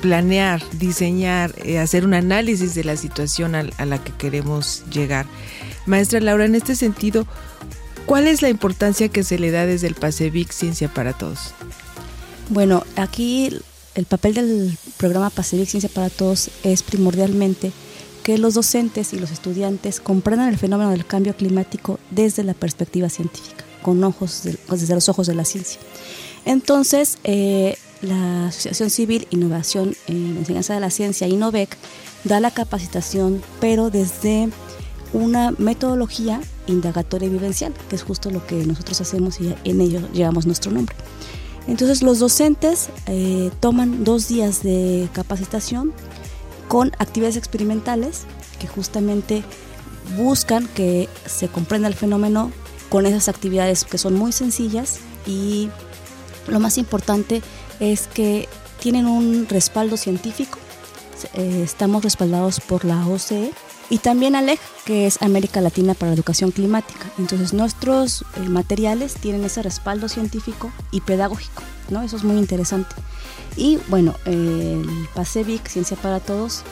planear, 0.00 0.62
diseñar, 0.78 1.52
eh, 1.64 1.80
hacer 1.80 2.04
un 2.04 2.14
análisis 2.14 2.74
de 2.74 2.84
la 2.84 2.96
situación 2.96 3.56
a 3.56 3.84
la 3.84 3.98
que 4.02 4.12
queremos 4.12 4.84
llegar. 4.90 5.26
Maestra 5.86 6.20
Laura, 6.20 6.44
en 6.44 6.54
este 6.54 6.76
sentido, 6.76 7.26
¿Cuál 8.08 8.26
es 8.26 8.40
la 8.40 8.48
importancia 8.48 9.10
que 9.10 9.22
se 9.22 9.38
le 9.38 9.50
da 9.50 9.66
desde 9.66 9.86
el 9.86 9.94
PASEVIC 9.94 10.50
Ciencia 10.50 10.88
para 10.88 11.12
Todos? 11.12 11.52
Bueno, 12.48 12.82
aquí 12.96 13.50
el 13.94 14.06
papel 14.06 14.32
del 14.32 14.78
programa 14.96 15.28
PASEVIC 15.28 15.68
Ciencia 15.68 15.90
para 15.92 16.08
Todos 16.08 16.48
es 16.62 16.82
primordialmente 16.82 17.70
que 18.22 18.38
los 18.38 18.54
docentes 18.54 19.12
y 19.12 19.18
los 19.18 19.30
estudiantes 19.30 20.00
comprendan 20.00 20.48
el 20.48 20.56
fenómeno 20.56 20.90
del 20.90 21.04
cambio 21.04 21.36
climático 21.36 22.00
desde 22.10 22.44
la 22.44 22.54
perspectiva 22.54 23.10
científica, 23.10 23.66
con 23.82 24.02
ojos 24.02 24.40
desde 24.42 24.94
los 24.94 25.10
ojos 25.10 25.26
de 25.26 25.34
la 25.34 25.44
ciencia. 25.44 25.78
Entonces, 26.46 27.18
eh, 27.24 27.76
la 28.00 28.46
Asociación 28.46 28.88
Civil 28.88 29.28
Innovación 29.28 29.94
en 30.06 30.38
Enseñanza 30.38 30.72
de 30.72 30.80
la 30.80 30.88
Ciencia, 30.88 31.28
INOVEC, 31.28 31.76
da 32.24 32.40
la 32.40 32.52
capacitación, 32.52 33.42
pero 33.60 33.90
desde 33.90 34.48
una 35.12 35.50
metodología 35.58 36.40
indagatoria 36.72 37.28
vivencial, 37.28 37.72
que 37.88 37.96
es 37.96 38.02
justo 38.02 38.30
lo 38.30 38.46
que 38.46 38.66
nosotros 38.66 39.00
hacemos 39.00 39.40
y 39.40 39.54
en 39.64 39.80
ello 39.80 40.00
llevamos 40.12 40.46
nuestro 40.46 40.70
nombre. 40.70 40.94
Entonces 41.66 42.02
los 42.02 42.18
docentes 42.18 42.88
eh, 43.06 43.50
toman 43.60 44.04
dos 44.04 44.28
días 44.28 44.62
de 44.62 45.08
capacitación 45.12 45.92
con 46.66 46.92
actividades 46.98 47.36
experimentales 47.36 48.22
que 48.58 48.66
justamente 48.66 49.42
buscan 50.16 50.66
que 50.68 51.08
se 51.26 51.48
comprenda 51.48 51.88
el 51.88 51.94
fenómeno 51.94 52.50
con 52.88 53.04
esas 53.04 53.28
actividades 53.28 53.84
que 53.84 53.98
son 53.98 54.14
muy 54.14 54.32
sencillas 54.32 55.00
y 55.26 55.68
lo 56.46 56.58
más 56.60 56.78
importante 56.78 57.42
es 57.80 58.06
que 58.06 58.48
tienen 58.80 59.06
un 59.06 59.46
respaldo 59.48 59.96
científico. 59.96 60.58
Eh, 61.34 61.62
estamos 61.64 62.02
respaldados 62.02 62.60
por 62.60 62.84
la 62.84 63.06
OCE 63.06 63.52
y 63.90 63.98
también 63.98 64.36
ALEG, 64.36 64.58
que 64.84 65.06
es 65.06 65.20
América 65.22 65.60
Latina 65.60 65.94
para 65.94 66.10
la 66.10 66.14
Educación 66.14 66.50
Climática. 66.50 67.10
Entonces 67.18 67.52
nuestros 67.52 68.22
eh, 68.36 68.48
materiales 68.48 69.14
tienen 69.14 69.44
ese 69.44 69.62
respaldo 69.62 70.08
científico 70.08 70.70
y 70.90 71.00
pedagógico, 71.00 71.62
¿no? 71.90 72.02
Eso 72.02 72.16
es 72.16 72.24
muy 72.24 72.36
interesante. 72.36 72.94
Y 73.56 73.78
bueno, 73.88 74.14
el 74.24 74.86
PASEVIC, 75.14 75.66
Ciencia 75.68 75.96
para 75.96 76.20
Todos, 76.20 76.62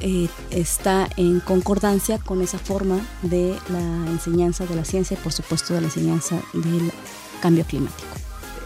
eh, 0.00 0.28
está 0.50 1.08
en 1.16 1.40
concordancia 1.40 2.18
con 2.18 2.42
esa 2.42 2.58
forma 2.58 3.00
de 3.22 3.56
la 3.68 4.10
enseñanza 4.10 4.66
de 4.66 4.74
la 4.74 4.84
ciencia 4.84 5.16
y 5.18 5.22
por 5.22 5.32
supuesto 5.32 5.74
de 5.74 5.80
la 5.80 5.86
enseñanza 5.86 6.40
del 6.52 6.92
cambio 7.40 7.64
climático. 7.64 8.08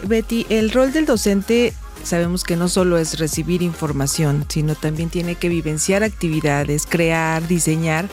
Betty, 0.03 0.45
el 0.49 0.71
rol 0.71 0.91
del 0.93 1.05
docente 1.05 1.73
sabemos 2.07 2.43
que 2.43 2.55
no 2.55 2.69
solo 2.69 2.97
es 2.97 3.19
recibir 3.19 3.61
información, 3.61 4.45
sino 4.47 4.75
también 4.75 5.09
tiene 5.09 5.35
que 5.35 5.49
vivenciar 5.49 6.03
actividades, 6.03 6.85
crear, 6.87 7.47
diseñar 7.47 8.07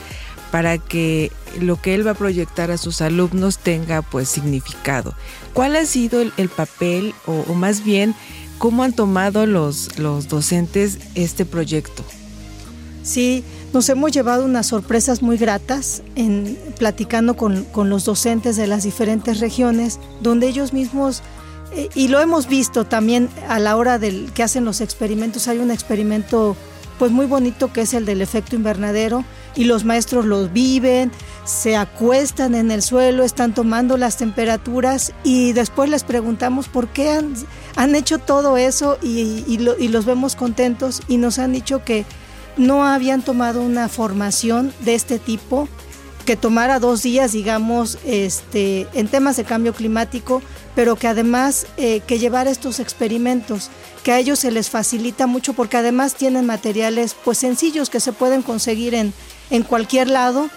para 0.51 0.79
que 0.79 1.33
lo 1.61 1.81
que 1.81 1.95
él 1.95 2.07
va 2.07 2.13
a 2.13 2.15
proyectar 2.15 2.71
a 2.71 2.79
sus 2.79 3.01
alumnos 3.01 3.59
tenga 3.59 4.03
pues 4.03 4.29
significado. 4.29 5.15
¿Cuál 5.53 5.75
ha 5.77 5.85
sido 5.85 6.23
el, 6.23 6.49
papel 6.49 7.15
o, 7.27 7.55
más 7.55 7.83
bien 7.83 8.15
cómo 8.59 8.85
han 8.85 8.93
tomado 8.93 9.47
los, 9.47 9.99
los 9.99 10.29
docentes 10.29 10.99
este 11.15 11.45
proyecto? 11.45 12.05
Sí, 13.03 13.43
nos 13.73 13.89
hemos 13.89 14.13
llevado 14.13 14.45
unas 14.45 14.69
sorpresas 14.69 15.23
muy 15.23 15.37
gratas 15.37 16.03
en 16.15 16.57
platicando 16.79 17.37
con, 17.37 17.65
con 17.65 17.91
los 17.91 18.05
docentes 18.05 18.57
de 18.57 18.67
las 18.67 18.85
diferentes 18.85 19.41
regiones, 19.41 19.99
donde 20.23 20.47
ellos 20.49 20.73
mismos 20.73 21.23
y 21.95 22.09
lo 22.09 22.21
hemos 22.21 22.47
visto 22.47 22.85
también 22.85 23.29
a 23.49 23.59
la 23.59 23.77
hora 23.77 23.99
del 23.99 24.33
que 24.33 24.43
hacen 24.43 24.65
los 24.65 24.81
experimentos. 24.81 25.49
Hay 25.49 25.59
un 25.59 25.71
experimento 25.71 26.57
pues 26.99 27.11
muy 27.11 27.27
bonito 27.27 27.73
que 27.73 27.83
es 27.83 27.95
el 27.95 28.05
del 28.05 28.23
efecto 28.23 28.57
invernadero 28.57 29.25
y 29.57 29.65
los 29.65 29.85
maestros 29.85 30.25
los 30.25 30.53
viven, 30.53 31.11
se 31.45 31.77
acuestan 31.77 32.55
en 32.55 32.71
el 32.71 32.83
suelo, 32.83 33.25
están 33.25 33.55
tomando 33.55 33.97
las 33.97 34.17
temperaturas 34.17 35.13
y 35.25 35.53
después 35.53 35.91
les 35.91 36.05
preguntamos 36.05 36.69
por 36.69 36.89
qué 36.89 37.11
han, 37.11 37.35
han 37.77 37.95
hecho 37.95 38.19
todo 38.19 38.57
eso 38.57 38.99
y, 39.03 39.45
y 39.47 39.89
los 39.89 40.05
vemos 40.05 40.37
contentos 40.37 41.03
y 41.09 41.17
nos 41.17 41.39
han 41.39 41.53
dicho 41.53 41.85
que 41.85 42.05
no 42.57 42.87
habían 42.87 43.23
tomado 43.23 43.63
una 43.63 43.89
formación 43.89 44.73
de 44.81 44.95
este 44.95 45.19
tipo 45.19 45.69
que 46.25 46.37
tomara 46.37 46.79
dos 46.79 47.03
días, 47.03 47.33
digamos, 47.33 47.99
este, 48.05 48.87
en 48.95 49.09
temas 49.09 49.37
de 49.37 49.45
cambio 49.45 49.75
climático, 49.75 50.43
pero 50.75 50.97
que 50.97 51.07
además 51.07 51.67
eh, 51.77 52.01
que 52.07 52.19
llevar 52.19 52.49
estos 52.49 52.81
experimentos, 52.81 53.71
que 54.03 54.13
a 54.13 54.19
ellos 54.19 54.41
se 54.41 54.51
les 54.51 54.71
facilita 54.71 55.27
mucho 55.27 55.55
porque 55.55 55.77
además 55.77 56.15
tienen 56.15 56.47
materiales 56.47 57.15
pues 57.25 57.39
sencillos 57.39 57.91
que 57.91 58.01
se 58.01 58.13
pueden 58.13 58.43
conseguir 58.43 58.95
en, 58.95 59.13
en 59.51 59.63
cualquier 59.63 60.09
lado 60.09 60.51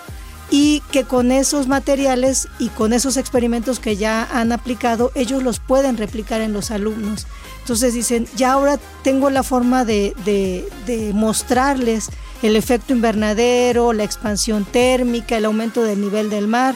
y 0.50 0.82
que 0.92 1.04
con 1.04 1.32
esos 1.32 1.68
materiales 1.68 2.48
y 2.58 2.70
con 2.70 2.94
esos 2.94 3.18
experimentos 3.18 3.80
que 3.80 3.98
ya 3.98 4.28
han 4.32 4.52
aplicado, 4.52 5.12
ellos 5.14 5.44
los 5.44 5.60
pueden 5.60 5.98
replicar 5.98 6.42
en 6.42 6.54
los 6.54 6.72
alumnos. 6.72 7.28
Entonces 7.60 7.94
dicen, 7.94 8.28
ya 8.36 8.54
ahora 8.54 8.80
tengo 9.04 9.30
la 9.30 9.44
forma 9.44 9.84
de, 9.84 10.14
de, 10.24 10.68
de 10.86 11.12
mostrarles 11.14 12.10
el 12.42 12.56
efecto 12.56 12.94
invernadero, 12.94 13.94
la 13.94 14.04
expansión 14.04 14.66
térmica, 14.66 15.38
el 15.38 15.46
aumento 15.46 15.84
del 15.84 16.02
nivel 16.02 16.30
del 16.30 16.48
mar, 16.48 16.76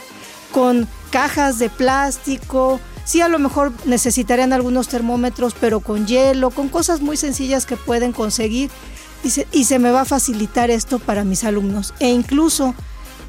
con 0.50 0.88
cajas 1.10 1.58
de 1.58 1.70
plástico. 1.70 2.80
Sí, 3.04 3.20
a 3.20 3.28
lo 3.28 3.38
mejor 3.38 3.72
necesitarían 3.84 4.52
algunos 4.52 4.88
termómetros, 4.88 5.54
pero 5.60 5.80
con 5.80 6.06
hielo, 6.06 6.50
con 6.50 6.68
cosas 6.68 7.00
muy 7.00 7.16
sencillas 7.16 7.66
que 7.66 7.76
pueden 7.76 8.12
conseguir. 8.12 8.70
Y 9.52 9.64
se, 9.64 9.78
me 9.78 9.92
va 9.92 10.00
a 10.00 10.04
facilitar 10.04 10.70
esto 10.70 10.98
para 10.98 11.22
mis 11.22 11.44
alumnos. 11.44 11.94
E 12.00 12.08
incluso 12.08 12.74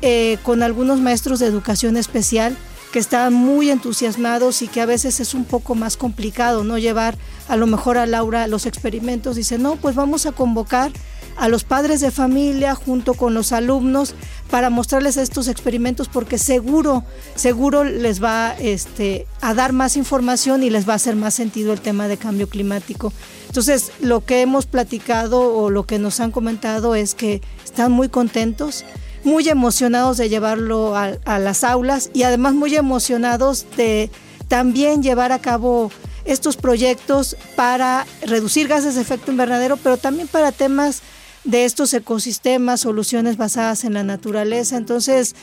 eh, 0.01 0.39
con 0.41 0.63
algunos 0.63 0.99
maestros 0.99 1.39
de 1.39 1.45
educación 1.45 1.97
especial 1.97 2.57
que 2.91 2.97
están 2.97 3.33
muy 3.33 3.69
entusiasmados 3.69 4.63
y 4.63 4.67
que 4.67 4.81
a 4.81 4.85
veces 4.87 5.19
es 5.19 5.33
un 5.35 5.45
poco 5.45 5.75
más 5.75 5.97
complicado 5.97 6.63
no 6.63 6.77
llevar 6.77 7.17
a 7.47 7.57
lo 7.57 7.67
mejor 7.67 7.97
a 7.97 8.05
Laura 8.07 8.47
los 8.47 8.65
experimentos. 8.65 9.35
Dice, 9.35 9.59
no, 9.59 9.75
pues 9.75 9.95
vamos 9.95 10.25
a 10.25 10.31
convocar 10.31 10.91
a 11.37 11.49
los 11.49 11.63
padres 11.63 12.01
de 12.01 12.11
familia 12.11 12.75
junto 12.75 13.13
con 13.13 13.33
los 13.33 13.51
alumnos 13.51 14.15
para 14.49 14.69
mostrarles 14.69 15.17
estos 15.17 15.47
experimentos 15.47 16.07
porque 16.07 16.37
seguro, 16.37 17.03
seguro 17.35 17.83
les 17.83 18.23
va 18.23 18.55
este, 18.59 19.27
a 19.41 19.53
dar 19.53 19.73
más 19.73 19.97
información 19.97 20.63
y 20.63 20.69
les 20.69 20.87
va 20.87 20.93
a 20.93 20.97
hacer 20.97 21.15
más 21.15 21.33
sentido 21.33 21.73
el 21.73 21.81
tema 21.81 22.07
de 22.07 22.17
cambio 22.17 22.47
climático. 22.47 23.11
Entonces, 23.47 23.91
lo 23.99 24.25
que 24.25 24.41
hemos 24.41 24.65
platicado 24.65 25.55
o 25.55 25.69
lo 25.69 25.85
que 25.85 25.99
nos 25.99 26.19
han 26.19 26.31
comentado 26.31 26.95
es 26.95 27.15
que 27.15 27.41
están 27.63 27.91
muy 27.91 28.09
contentos, 28.09 28.85
muy 29.23 29.47
emocionados 29.49 30.17
de 30.17 30.29
llevarlo 30.29 30.95
a, 30.95 31.17
a 31.25 31.39
las 31.39 31.63
aulas 31.63 32.09
y 32.13 32.23
además 32.23 32.53
muy 32.53 32.75
emocionados 32.75 33.65
de 33.77 34.09
también 34.47 35.01
llevar 35.01 35.31
a 35.31 35.39
cabo 35.39 35.91
estos 36.25 36.57
proyectos 36.57 37.35
para 37.55 38.05
reducir 38.21 38.67
gases 38.67 38.95
de 38.95 39.01
efecto 39.01 39.31
invernadero, 39.31 39.77
pero 39.77 39.97
también 39.97 40.27
para 40.27 40.51
temas 40.51 41.01
de 41.43 41.65
estos 41.65 41.93
ecosistemas, 41.93 42.81
soluciones 42.81 43.37
basadas 43.37 43.83
en 43.83 43.93
la 43.93 44.03
naturaleza. 44.03 44.77
Entonces, 44.77 45.35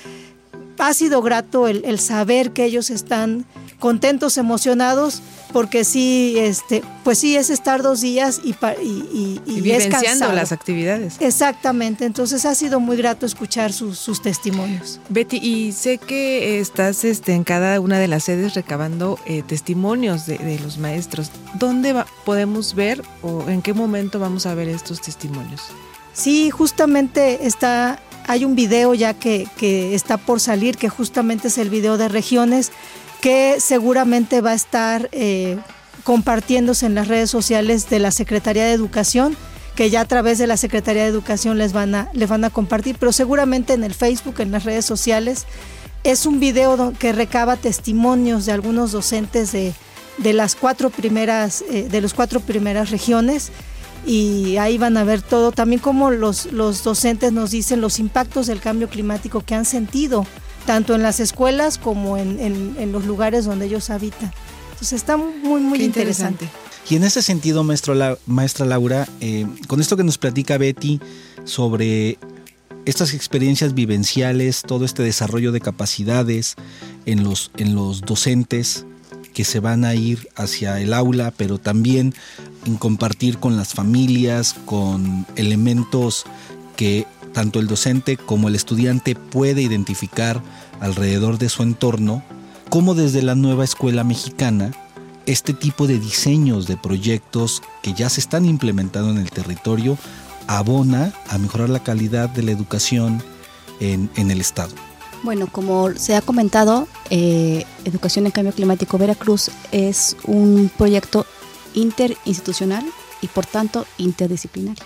ha 0.81 0.95
sido 0.95 1.23
grato 1.23 1.69
el, 1.69 1.99
saber 1.99 2.53
que 2.53 2.65
ellos 2.65 2.91
están 2.91 3.45
contentos, 3.79 4.37
emocionados, 4.37 5.23
porque 5.53 5.85
sí, 5.85 6.35
este, 6.39 6.83
pues 7.03 7.19
sí, 7.19 7.37
es 7.37 7.49
estar 7.49 7.83
dos 7.83 8.03
días 8.03 8.41
y, 8.45 8.55
y, 8.83 9.41
y, 9.47 9.61
vivenciando 9.61 10.31
las 10.33 10.53
actividades. 10.53 11.17
Exactamente, 11.21 12.05
entonces 12.05 12.45
ha 12.45 12.55
sido 12.55 12.79
muy 12.79 12.97
grato 12.97 13.25
escuchar 13.25 13.73
sus, 13.73 14.23
testimonios. 14.23 15.01
Betty, 15.09 15.39
y 15.39 15.73
sé 15.73 15.99
que 15.99 16.61
estás 16.61 17.05
este, 17.05 17.33
en 17.33 17.45
cada 17.45 17.81
una 17.81 17.99
de 17.99 18.09
las 18.09 18.25
sedes 18.25 18.55
recabando 18.55 19.19
eh, 19.27 19.43
testimonios 19.43 20.27
de, 20.27 20.59
los 20.63 20.77
maestros. 20.77 21.31
¿Dónde 21.55 22.05
podemos 22.25 22.75
ver 22.75 23.03
o 23.23 23.49
en 23.49 23.63
qué 23.63 23.73
momento 23.73 24.19
vamos 24.19 24.45
a 24.45 24.55
ver 24.55 24.69
estos 24.69 25.01
testimonios? 25.01 25.63
Sí, 26.13 26.51
justamente 26.51 27.47
está, 27.47 27.99
hay 28.27 28.45
un 28.45 28.55
video 28.55 28.95
ya 28.95 29.15
que, 29.15 29.49
está 29.95 30.17
por 30.17 30.41
salir, 30.41 30.77
que 30.77 30.89
justamente 30.89 31.49
es 31.49 31.59
el 31.59 31.71
video 31.71 31.99
de 31.99 32.09
regiones, 32.09 32.73
que 33.21 33.57
seguramente 33.61 34.41
va 34.41 34.51
a 34.51 34.55
estar 34.55 35.09
eh, 35.13 35.59
compartiéndose 36.05 36.87
en 36.87 36.95
las 36.95 37.09
redes 37.09 37.31
sociales 37.31 37.89
de 37.91 37.99
la 37.99 38.11
Secretaría 38.11 38.65
de 38.65 38.73
Educación 38.73 39.37
que 39.77 39.89
ya 39.89 40.03
a 40.03 40.05
través 40.05 40.37
de 40.37 40.47
la 40.47 40.59
Secretaría 40.59 41.05
de 41.05 41.09
Educación 41.09 41.57
les 41.57 41.73
van 41.73 41.95
a, 41.95 42.11
les 42.13 42.29
van 42.29 42.45
a 42.45 42.51
compartir, 42.51 42.97
pero 42.99 43.13
seguramente 43.13 43.73
en 43.73 43.83
el 43.83 43.95
Facebook, 43.95 44.41
en 44.41 44.53
las 44.53 44.65
redes 44.65 44.85
sociales, 44.85 45.47
es 46.05 46.27
un 46.27 46.39
video 46.39 46.93
que 46.99 47.13
recaba 47.13 47.57
testimonios 47.57 48.45
de 48.45 48.53
algunos 48.53 48.93
docentes 48.93 49.53
de, 49.53 49.73
de 50.19 50.33
las 50.33 50.55
cuatro 50.55 50.91
primeras, 50.91 51.65
eh, 51.71 51.89
de 51.91 52.01
las 52.01 52.15
cuatro 52.15 52.41
primeras 52.41 52.91
regiones 52.91 53.53
y 54.07 54.57
ahí 54.57 54.79
van 54.79 54.97
a 54.97 55.05
ver 55.05 55.23
todo, 55.23 55.53
también 55.53 55.81
como 55.81 56.11
los, 56.11 56.53
los 56.53 56.83
docentes 56.83 57.33
nos 57.33 57.51
dicen 57.51 57.81
los 57.81 57.99
impactos 57.99 58.47
del 58.47 58.61
cambio 58.61 58.89
climático 58.89 59.43
que 59.43 59.55
han 59.55 59.65
sentido, 59.65 60.27
tanto 60.67 60.95
en 60.95 61.03
las 61.03 61.21
escuelas 61.21 61.79
como 61.79 62.17
en, 62.17 62.41
en, 62.41 62.93
los 62.93 63.05
lugares 63.05 63.45
donde 63.45 63.67
ellos 63.67 63.91
habitan. 63.91 64.33
Entonces 64.73 64.95
está 64.95 65.17
muy, 65.17 65.61
muy 65.61 65.83
interesante. 65.83 66.49
Y 66.89 66.97
en 66.97 67.05
ese 67.05 67.23
sentido, 67.23 67.63
maestro 67.63 67.95
maestra 68.27 68.67
Laura, 68.67 69.07
eh, 69.21 69.47
con 69.69 69.81
esto 69.81 69.97
que 69.97 70.03
nos 70.03 70.19
platica 70.19 70.59
Betty 70.59 71.01
sobre 71.45 72.19
estas 72.85 73.15
experiencias 73.15 73.75
vivenciales, 73.75 74.63
todo 74.63 74.85
este 74.85 75.03
desarrollo 75.03 75.53
de 75.53 75.61
capacidades 75.61 76.57
en 77.07 77.23
los, 77.23 77.51
en 77.59 77.75
los 77.75 78.01
docentes 78.01 78.87
que 79.35 79.45
se 79.45 79.61
van 79.61 79.85
a 79.85 79.95
ir 79.95 80.29
hacia 80.35 80.81
el 80.81 80.93
aula, 80.93 81.33
pero 81.37 81.59
también 81.59 82.15
en 82.67 82.77
compartir 82.77 83.39
con 83.39 83.57
las 83.57 83.75
familias, 83.75 84.55
con 84.65 85.27
elementos 85.37 86.25
que 86.77 87.07
tanto 87.33 87.61
el 87.61 87.67
docente 87.67 88.17
como 88.17 88.49
el 88.49 88.55
estudiante 88.55 89.15
puede 89.15 89.63
identificar 89.63 90.43
alrededor 90.81 91.39
de 91.39 91.49
su 91.49 91.63
entorno, 91.63 92.23
como 92.69 92.95
desde 92.95 93.23
la 93.23 93.35
nueva 93.35 93.65
escuela 93.65 94.05
mexicana 94.05 94.73
este 95.27 95.53
tipo 95.53 95.87
de 95.87 95.99
diseños 95.99 96.67
de 96.67 96.77
proyectos 96.77 97.63
que 97.83 97.93
ya 97.93 98.09
se 98.09 98.21
están 98.21 98.47
implementando 98.47 99.11
en 99.11 99.19
el 99.19 99.31
territorio 99.31 99.99
abona 100.47 101.13
a 101.29 101.39
mejorar 101.39 101.71
la 101.71 101.83
calidad 101.83 102.29
de 102.29 102.43
la 102.43 102.51
educación 102.51 103.23
en, 103.79 104.11
el 104.17 104.41
Estado. 104.41 104.73
Bueno, 105.23 105.47
como 105.51 105.91
se 105.95 106.17
ha 106.17 106.23
comentado, 106.23 106.89
eh, 107.11 107.65
Educación 107.85 108.27
en 108.27 108.33
Cambio 108.33 108.53
Climático 108.53 108.99
Veracruz 108.99 109.51
es 109.71 110.17
un 110.25 110.71
proyecto 110.77 111.25
interinstitucional 111.75 112.85
y 113.23 113.27
por 113.29 113.47
tanto 113.47 113.87
interdisciplinario. 113.99 114.85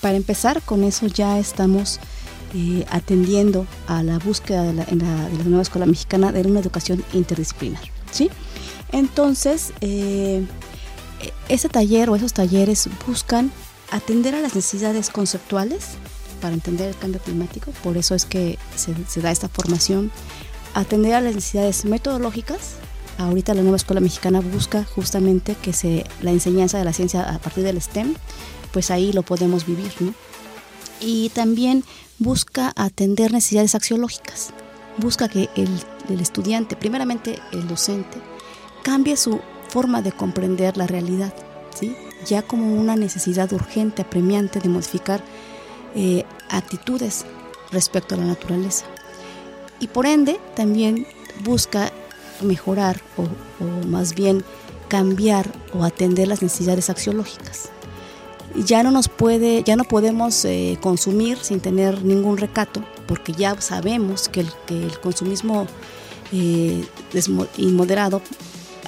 Para 0.00 0.16
empezar, 0.16 0.62
con 0.62 0.84
eso 0.84 1.06
ya 1.06 1.38
estamos 1.38 2.00
eh, 2.54 2.86
atendiendo 2.90 3.66
a 3.86 4.02
la 4.02 4.18
búsqueda 4.18 4.62
de 4.62 4.72
la, 4.72 4.84
de 4.84 4.96
la 4.96 5.44
nueva 5.44 5.62
escuela 5.62 5.86
mexicana 5.86 6.32
de 6.32 6.42
una 6.42 6.60
educación 6.60 7.04
interdisciplinar. 7.12 7.82
¿sí? 8.10 8.30
Entonces, 8.92 9.72
eh, 9.80 10.46
ese 11.48 11.68
taller 11.68 12.10
o 12.10 12.16
esos 12.16 12.32
talleres 12.32 12.88
buscan 13.06 13.50
atender 13.90 14.34
a 14.34 14.40
las 14.40 14.54
necesidades 14.54 15.10
conceptuales 15.10 15.90
para 16.40 16.54
entender 16.54 16.88
el 16.88 16.96
cambio 16.96 17.20
climático, 17.20 17.72
por 17.82 17.96
eso 17.96 18.14
es 18.14 18.24
que 18.24 18.58
se, 18.76 19.20
da 19.20 19.30
esta 19.30 19.48
formación, 19.48 20.10
atender 20.74 21.14
a 21.14 21.20
las 21.20 21.34
necesidades 21.34 21.84
metodológicas. 21.84 22.76
Ahorita 23.18 23.54
la 23.54 23.62
nueva 23.62 23.76
escuela 23.76 24.00
mexicana 24.00 24.40
busca 24.40 24.84
justamente 24.84 25.54
que 25.54 25.72
se, 25.72 26.04
la 26.22 26.32
enseñanza 26.32 26.78
de 26.78 26.84
la 26.84 26.92
ciencia 26.92 27.22
a 27.22 27.38
partir 27.38 27.64
del 27.64 27.80
STEM, 27.80 28.14
pues 28.72 28.90
ahí 28.90 29.12
lo 29.12 29.22
podemos 29.22 29.66
vivir, 29.66 29.92
¿no? 30.00 30.14
Y 31.00 31.30
también 31.30 31.84
busca 32.18 32.72
atender 32.76 33.32
necesidades 33.32 33.74
axiológicas, 33.74 34.50
busca 34.98 35.28
que 35.28 35.48
el, 35.56 35.68
el 36.08 36.20
estudiante, 36.20 36.76
primeramente 36.76 37.38
el 37.52 37.66
docente, 37.68 38.18
cambie 38.82 39.16
su 39.16 39.40
forma 39.68 40.02
de 40.02 40.12
comprender 40.12 40.76
la 40.76 40.86
realidad, 40.86 41.34
¿sí? 41.78 41.96
ya 42.24 42.42
como 42.42 42.74
una 42.74 42.96
necesidad 42.96 43.52
urgente, 43.52 44.02
apremiante 44.02 44.60
de 44.60 44.68
modificar 44.68 45.22
eh, 45.94 46.24
actitudes 46.48 47.24
respecto 47.70 48.14
a 48.14 48.18
la 48.18 48.24
naturaleza. 48.24 48.86
Y 49.80 49.88
por 49.88 50.06
ende 50.06 50.40
también 50.54 51.06
busca 51.44 51.92
mejorar 52.42 53.00
o, 53.16 53.86
más 53.86 54.14
bien 54.14 54.44
cambiar 54.88 55.50
o 55.74 55.84
atender 55.84 56.28
las 56.28 56.42
necesidades 56.42 56.90
axiológicas. 56.90 57.70
Ya 58.54 58.82
no 58.82 58.90
nos 58.90 59.08
puede, 59.08 59.62
ya 59.64 59.76
no 59.76 59.84
podemos 59.84 60.44
eh, 60.44 60.78
consumir 60.80 61.38
sin 61.38 61.60
tener 61.60 62.02
ningún 62.02 62.38
recato, 62.38 62.82
porque 63.06 63.32
ya 63.32 63.60
sabemos 63.60 64.28
que 64.28 64.40
el, 64.40 64.48
que 64.66 64.84
el 64.86 64.98
consumismo 65.00 65.66
eh, 66.32 66.84
inmoderado 67.58 68.22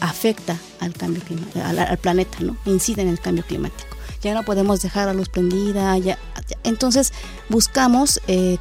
afecta 0.00 0.56
al 0.80 0.92
cambio 0.92 1.22
al, 1.64 1.98
planeta, 1.98 2.38
¿no? 2.40 2.56
Incide 2.64 3.02
en 3.02 3.08
el 3.08 3.20
cambio 3.20 3.44
climático. 3.44 3.96
Ya 4.22 4.34
no 4.34 4.42
podemos 4.42 4.82
dejar 4.82 5.06
la 5.06 5.14
luz 5.14 5.28
prendida, 5.28 5.96
ya, 5.98 6.18
entonces 6.64 7.12
buscamos 7.48 8.20
eh, 8.26 8.58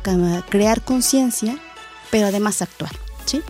crear 0.49 0.83
conciencia, 0.83 1.57
pero 2.11 2.27
además 2.27 2.61
actuar, 2.61 2.91
¿sí? 3.25 3.41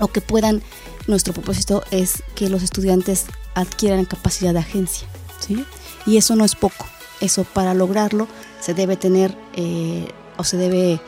O 0.00 0.08
que 0.08 0.20
puedan, 0.20 0.62
nuestro 1.06 1.32
propósito 1.32 1.82
es 1.90 2.22
que 2.34 2.48
los 2.48 2.62
estudiantes 2.62 3.26
adquieran 3.54 4.04
capacidad 4.04 4.52
de 4.52 4.60
agencia, 4.60 5.08
¿sí? 5.40 5.64
Y 6.06 6.16
eso 6.16 6.36
no 6.36 6.44
es 6.44 6.54
poco, 6.54 6.86
eso 7.20 7.44
para 7.44 7.74
lograrlo 7.74 8.28
se 8.60 8.74
debe 8.74 8.96
tener 8.96 9.36
eh, 9.54 10.08
o 10.36 10.44
se 10.44 10.56
debe 10.56 11.00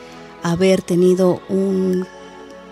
haber 0.43 0.81
tenido 0.81 1.41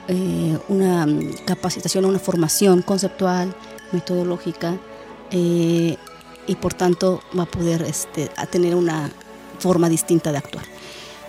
eh, 0.08 0.58
una 0.68 1.08
capacitación, 1.46 2.06
una 2.06 2.20
formación 2.20 2.82
conceptual, 2.82 3.56
metodológica, 3.92 4.78
eh, 5.32 5.98
y 6.48 6.56
por 6.56 6.74
tanto 6.74 7.22
va 7.38 7.44
a 7.44 7.46
poder 7.46 7.84
este, 7.84 8.32
a 8.36 8.48
tener 8.48 8.76
una 8.76 9.12
forma 9.60 9.88
distinta 9.88 10.32
de 10.32 10.40
actuar. 10.40 10.66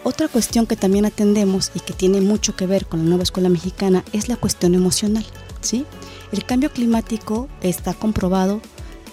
Otra 0.02 0.28
cuestión 0.28 0.66
que 0.66 0.76
también 0.76 1.04
atendemos 1.04 1.70
y 1.74 1.80
que 1.80 1.92
tiene 1.92 2.20
mucho 2.20 2.56
que 2.56 2.66
ver 2.66 2.86
con 2.86 3.00
la 3.00 3.06
nueva 3.06 3.22
escuela 3.22 3.48
mexicana 3.48 4.04
es 4.12 4.28
la 4.28 4.36
cuestión 4.36 4.74
emocional. 4.74 5.24
¿sí? 5.60 5.84
El 6.32 6.44
cambio 6.44 6.70
climático 6.70 7.48
está 7.60 7.92
comprobado, 7.92 8.62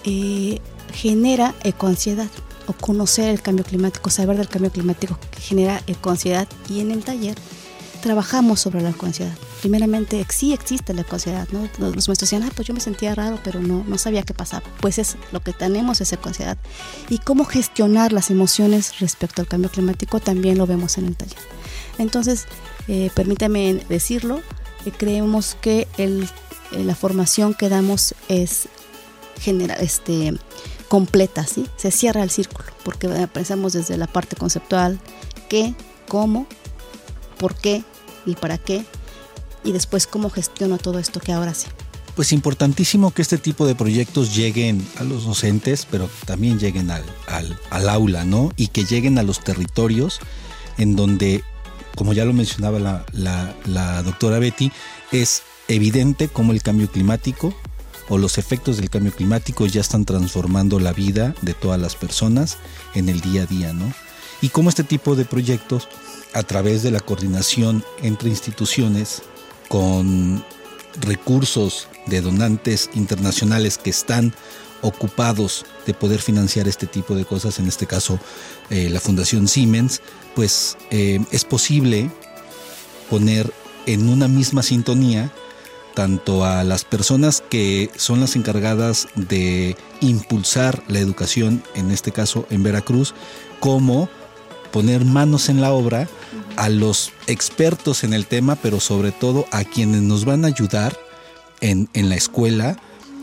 eh, 0.06 0.60
genera 0.94 1.54
ecoansiedad 1.64 2.30
o 2.68 2.74
conocer 2.74 3.30
el 3.30 3.42
cambio 3.42 3.66
climático, 3.66 4.10
saber 4.10 4.38
del 4.38 4.48
cambio 4.48 4.72
climático 4.72 5.18
genera 5.40 5.82
ecoansiedad 5.88 6.48
y 6.70 6.80
en 6.80 6.92
el 6.92 7.04
taller 7.04 7.38
trabajamos 7.98 8.60
sobre 8.60 8.82
la 8.82 8.90
ecoansiedad 8.92 9.38
primeramente 9.58 10.26
sí 10.30 10.54
existe 10.54 10.94
la 10.94 11.06
ansiedad, 11.10 11.48
¿no? 11.52 11.68
Los, 11.78 12.08
maestros 12.08 12.30
decían, 12.30 12.44
ah, 12.44 12.52
pues 12.56 12.68
yo 12.68 12.74
me 12.74 12.80
sentía 12.80 13.16
raro, 13.16 13.40
pero 13.44 13.60
no, 13.60 13.84
no 13.88 13.98
sabía 13.98 14.24
qué 14.24 14.34
pasaba. 14.34 14.64
Pues 14.80 14.98
es 14.98 15.18
lo 15.32 15.42
que 15.42 15.54
tenemos 15.54 16.02
es 16.02 16.14
ansiedad. 16.24 16.58
Y 17.10 17.20
cómo 17.20 17.46
gestionar 17.46 18.14
las 18.14 18.30
emociones 18.30 19.00
respecto 19.00 19.42
al 19.42 19.48
cambio 19.48 19.70
climático 19.70 20.20
también 20.20 20.58
lo 20.58 20.66
vemos 20.66 20.98
en 20.98 21.06
el 21.06 21.16
taller. 21.16 21.38
Entonces, 21.98 22.46
eh, 22.88 23.10
permítame 23.14 23.82
decirlo, 23.90 24.42
eh, 24.86 24.92
creemos 24.96 25.58
que 25.60 25.88
el, 25.98 26.30
eh, 26.72 26.84
la 26.84 26.96
formación 26.96 27.54
que 27.54 27.70
damos 27.70 28.16
es 28.30 28.70
general, 29.40 29.78
este, 29.82 30.34
completa, 30.88 31.46
¿sí? 31.46 31.68
Se 31.76 31.92
cierra 31.92 32.24
el 32.24 32.30
círculo, 32.30 32.66
porque 32.84 33.08
pensamos 33.28 33.74
desde 33.74 33.98
la 33.98 34.08
parte 34.08 34.36
conceptual, 34.36 35.00
qué, 35.50 35.76
cómo, 36.08 36.48
por 37.38 37.56
qué 37.56 37.84
y 38.26 38.36
para 38.36 38.58
qué, 38.58 38.86
y 39.64 39.72
después 39.72 40.08
cómo 40.08 40.30
gestiono 40.30 40.78
todo 40.78 41.00
esto 41.00 41.20
que 41.20 41.34
ahora 41.34 41.54
sé. 41.54 41.68
Pues 42.16 42.34
importantísimo 42.34 43.12
que 43.12 43.22
este 43.22 43.38
tipo 43.38 43.68
de 43.68 43.76
proyectos 43.76 44.36
lleguen 44.36 44.86
a 44.98 45.04
los 45.04 45.26
docentes, 45.26 45.88
pero 45.90 46.10
también 46.26 46.58
lleguen 46.58 46.90
al, 46.90 47.04
al, 47.70 47.90
aula, 47.90 48.24
¿no? 48.24 48.52
Y 48.58 48.70
que 48.70 48.86
lleguen 48.86 49.20
a 49.20 49.24
los 49.24 49.44
territorios 49.44 50.20
en 50.80 50.96
donde, 50.96 51.44
como 51.96 52.14
ya 52.14 52.26
lo 52.26 52.34
mencionaba 52.34 52.80
la, 52.80 53.06
la, 53.12 53.54
la 53.66 54.02
doctora 54.02 54.40
Betty, 54.40 54.72
es 55.12 55.44
evidente 55.68 56.28
cómo 56.28 56.54
el 56.54 56.64
cambio 56.64 56.90
climático 56.90 57.54
o 58.10 58.18
los 58.18 58.38
efectos 58.38 58.78
del 58.78 58.90
cambio 58.90 59.12
climático 59.12 59.68
ya 59.68 59.82
están 59.82 60.06
transformando 60.06 60.80
la 60.80 60.94
vida 60.94 61.36
de 61.42 61.54
todas 61.54 61.80
las 61.80 61.96
personas 61.96 62.58
en 62.96 63.10
el 63.10 63.22
día 63.22 63.44
a 63.44 63.46
día, 63.46 63.74
¿no? 63.74 63.94
Y 64.42 64.50
cómo 64.50 64.70
este 64.70 64.84
tipo 64.84 65.16
de 65.16 65.26
proyectos, 65.26 65.88
a 66.34 66.44
través 66.44 66.84
de 66.84 66.92
la 66.92 67.00
coordinación 67.00 67.84
entre 68.02 68.30
instituciones, 68.30 69.24
con 69.68 70.44
recursos 71.02 71.88
de 72.06 72.22
donantes 72.22 72.90
internacionales 72.96 73.78
que 73.78 73.90
están 73.90 74.34
ocupados 74.82 75.66
de 75.86 75.94
poder 75.94 76.22
financiar 76.22 76.68
este 76.68 76.88
tipo 76.88 77.16
de 77.16 77.26
cosas, 77.26 77.60
en 77.60 77.68
este 77.68 77.88
caso 77.88 78.20
eh, 78.70 78.90
la 78.90 79.00
Fundación 79.00 79.48
Siemens, 79.48 80.02
pues 80.36 80.78
eh, 80.92 81.20
es 81.32 81.44
posible 81.44 82.12
poner 83.10 83.52
en 83.86 84.10
una 84.10 84.28
misma 84.28 84.64
sintonía 84.64 85.32
tanto 85.96 86.46
a 86.46 86.64
las 86.64 86.86
personas 86.86 87.44
que 87.50 87.90
son 87.96 88.20
las 88.20 88.36
encargadas 88.36 89.08
de 89.16 89.76
impulsar 90.00 90.84
la 90.88 91.00
educación, 91.00 91.64
en 91.74 91.90
este 91.90 92.12
caso 92.12 92.46
en 92.52 92.62
Veracruz, 92.62 93.16
como 93.60 94.08
poner 94.72 95.06
manos 95.06 95.50
en 95.50 95.62
la 95.62 95.74
obra 95.74 96.08
a 96.56 96.70
los 96.70 97.12
expertos 97.28 98.04
en 98.04 98.14
el 98.14 98.26
tema, 98.26 98.56
pero 98.56 98.80
sobre 98.80 99.12
todo 99.12 99.46
a 99.52 99.64
quienes 99.64 100.02
nos 100.02 100.26
van 100.26 100.46
a 100.46 100.48
ayudar 100.48 100.98
en, 101.62 101.90
en 101.94 102.10
la 102.10 102.16
escuela 102.16 102.78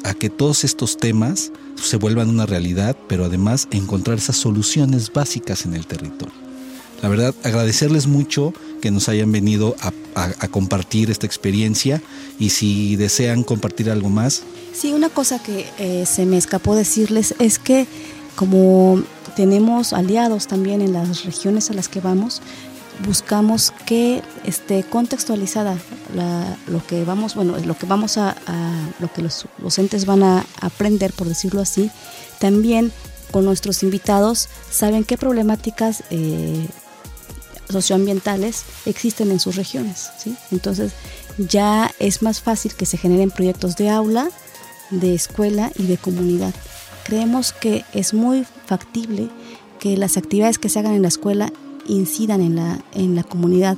a 0.04 0.14
que 0.14 0.30
todos 0.30 0.64
estos 0.64 0.98
temas 0.98 1.50
se 1.76 1.96
vuelvan 1.96 2.28
una 2.28 2.46
realidad, 2.46 2.96
pero 3.08 3.24
además 3.24 3.68
encontrar 3.70 4.18
esas 4.18 4.36
soluciones 4.36 5.12
básicas 5.12 5.64
en 5.64 5.74
el 5.74 5.86
territorio. 5.86 6.44
La 7.02 7.08
verdad, 7.10 7.34
agradecerles 7.42 8.06
mucho 8.06 8.54
que 8.80 8.90
nos 8.90 9.10
hayan 9.10 9.30
venido 9.30 9.76
a, 9.80 9.92
compartir 10.48 11.10
esta 11.10 11.26
experiencia 11.26 12.00
y 12.38 12.50
si 12.50 12.96
desean 12.96 13.42
compartir 13.42 13.90
algo 13.90 14.08
más. 14.08 14.42
Sí, 14.72 14.92
una 14.92 15.10
cosa 15.10 15.42
que 15.42 15.66
eh, 15.78 16.06
se 16.06 16.24
me 16.24 16.38
escapó 16.38 16.76
decirles 16.76 17.34
es 17.40 17.58
que 17.58 17.86
como 18.36 19.02
tenemos 19.36 19.92
aliados 19.92 20.46
también 20.46 20.80
en 20.80 20.92
las 20.92 21.24
regiones 21.24 21.70
a 21.70 21.74
las 21.74 21.88
que 21.88 22.00
vamos, 22.00 22.42
buscamos 23.04 23.72
que 23.86 24.22
esté 24.44 24.84
contextualizada 24.84 25.76
lo 26.68 26.86
que 26.86 27.04
vamos, 27.04 27.34
bueno, 27.34 27.56
lo 27.58 27.76
que 27.76 27.86
vamos 27.86 28.18
a, 28.18 28.36
lo 29.00 29.12
que 29.12 29.22
los 29.22 29.46
docentes 29.58 30.06
van 30.06 30.22
a 30.22 30.44
aprender, 30.60 31.12
por 31.12 31.28
decirlo 31.28 31.60
así, 31.60 31.90
también 32.38 32.92
con 33.30 33.44
nuestros 33.44 33.82
invitados 33.82 34.48
saben 34.70 35.02
qué 35.02 35.18
problemáticas 35.18 36.04
eh, 36.10 36.68
socioambientales 37.68 38.62
existen 38.86 39.30
en 39.32 39.40
sus 39.40 39.56
regiones. 39.56 40.10
¿sí? 40.18 40.36
Entonces 40.52 40.92
ya 41.36 41.90
es 41.98 42.22
más 42.22 42.40
fácil 42.40 42.74
que 42.74 42.86
se 42.86 42.96
generen 42.96 43.30
proyectos 43.30 43.74
de 43.76 43.90
aula, 43.90 44.28
de 44.90 45.14
escuela 45.14 45.72
y 45.76 45.86
de 45.86 45.96
comunidad. 45.96 46.54
Creemos 47.04 47.52
que 47.52 47.84
es 47.92 48.14
muy 48.14 48.46
factible 48.66 49.28
que 49.78 49.96
las 49.96 50.16
actividades 50.16 50.58
que 50.58 50.68
se 50.68 50.78
hagan 50.78 50.94
en 50.94 51.02
la 51.02 51.08
escuela 51.08 51.52
incidan 51.86 52.40
en 52.40 52.56
la, 52.56 52.82
en 52.94 53.14
la 53.14 53.22
comunidad, 53.22 53.76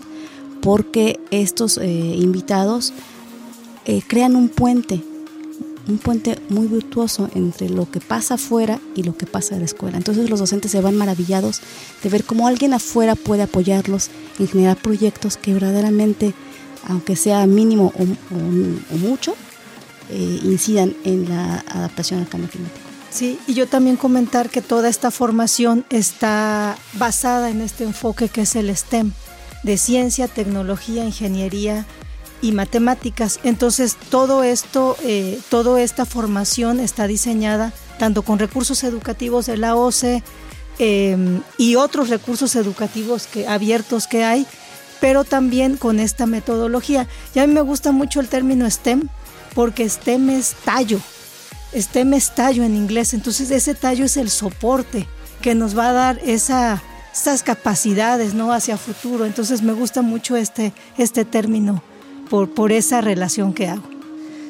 porque 0.62 1.18
estos 1.30 1.78
eh, 1.78 1.88
invitados 1.88 2.92
eh, 3.84 4.02
crean 4.06 4.36
un 4.36 4.48
puente, 4.48 5.02
un 5.88 5.98
puente 5.98 6.38
muy 6.48 6.66
virtuoso 6.66 7.28
entre 7.34 7.68
lo 7.68 7.90
que 7.90 8.00
pasa 8.00 8.34
afuera 8.34 8.80
y 8.94 9.02
lo 9.02 9.16
que 9.16 9.26
pasa 9.26 9.54
en 9.54 9.60
la 9.60 9.66
escuela. 9.66 9.96
Entonces 9.96 10.30
los 10.30 10.40
docentes 10.40 10.70
se 10.70 10.80
van 10.80 10.96
maravillados 10.96 11.60
de 12.02 12.08
ver 12.08 12.24
cómo 12.24 12.46
alguien 12.46 12.74
afuera 12.74 13.14
puede 13.14 13.42
apoyarlos 13.42 14.10
en 14.38 14.48
generar 14.48 14.76
proyectos 14.76 15.36
que 15.36 15.52
verdaderamente, 15.52 16.34
aunque 16.88 17.16
sea 17.16 17.46
mínimo 17.46 17.92
o, 17.98 18.96
mucho, 18.96 19.34
eh, 20.10 20.40
incidan 20.44 20.94
en 21.04 21.28
la 21.28 21.64
adaptación 21.68 22.20
al 22.20 22.28
cambio 22.28 22.50
climático. 22.50 22.85
Sí, 23.16 23.40
y 23.46 23.54
yo 23.54 23.66
también 23.66 23.96
comentar 23.96 24.50
que 24.50 24.60
toda 24.60 24.90
esta 24.90 25.10
formación 25.10 25.86
está 25.88 26.76
basada 26.92 27.48
en 27.48 27.62
este 27.62 27.84
enfoque 27.84 28.28
que 28.28 28.42
es 28.42 28.54
el 28.56 28.68
STEM, 28.76 29.12
de 29.62 29.78
ciencia, 29.78 30.28
tecnología, 30.28 31.02
ingeniería 31.02 31.86
y 32.42 32.52
matemáticas. 32.52 33.40
Entonces 33.42 33.96
todo 34.10 34.42
esto, 34.42 34.98
eh, 35.02 35.40
toda 35.48 35.80
esta 35.80 36.04
formación 36.04 36.78
está 36.78 37.06
diseñada 37.06 37.72
tanto 37.98 38.20
con 38.20 38.38
recursos 38.38 38.84
educativos 38.84 39.46
de 39.46 39.56
la 39.56 39.76
OCE 39.76 40.22
em, 40.78 41.40
y 41.56 41.76
otros 41.76 42.10
recursos 42.10 42.54
educativos 42.54 43.26
que, 43.28 43.48
abiertos 43.48 44.08
que 44.08 44.24
hay, 44.24 44.46
pero 45.00 45.24
también 45.24 45.78
con 45.78 46.00
esta 46.00 46.26
metodología. 46.26 47.08
Y 47.34 47.38
a 47.38 47.46
mí 47.46 47.54
me 47.54 47.62
gusta 47.62 47.92
mucho 47.92 48.20
el 48.20 48.28
término 48.28 48.70
STEM, 48.70 49.08
porque 49.54 49.88
STEM 49.88 50.28
es 50.28 50.54
tallo, 50.66 51.00
STEM 51.74 52.14
es 52.14 52.34
tallo 52.34 52.62
en 52.62 52.76
inglés, 52.76 53.14
entonces 53.14 53.50
ese 53.50 53.74
tallo 53.74 54.04
es 54.04 54.16
el 54.16 54.30
soporte 54.30 55.06
que 55.40 55.54
nos 55.54 55.76
va 55.76 55.90
a 55.90 55.92
dar 55.92 56.20
esa, 56.24 56.82
esas 57.12 57.42
capacidades 57.42 58.34
¿no? 58.34 58.52
hacia 58.52 58.76
futuro. 58.76 59.24
Entonces 59.26 59.62
me 59.62 59.72
gusta 59.72 60.02
mucho 60.02 60.36
este, 60.36 60.72
este 60.98 61.24
término 61.24 61.82
por, 62.30 62.50
por 62.50 62.72
esa 62.72 63.00
relación 63.00 63.52
que 63.52 63.68
hago. 63.68 63.88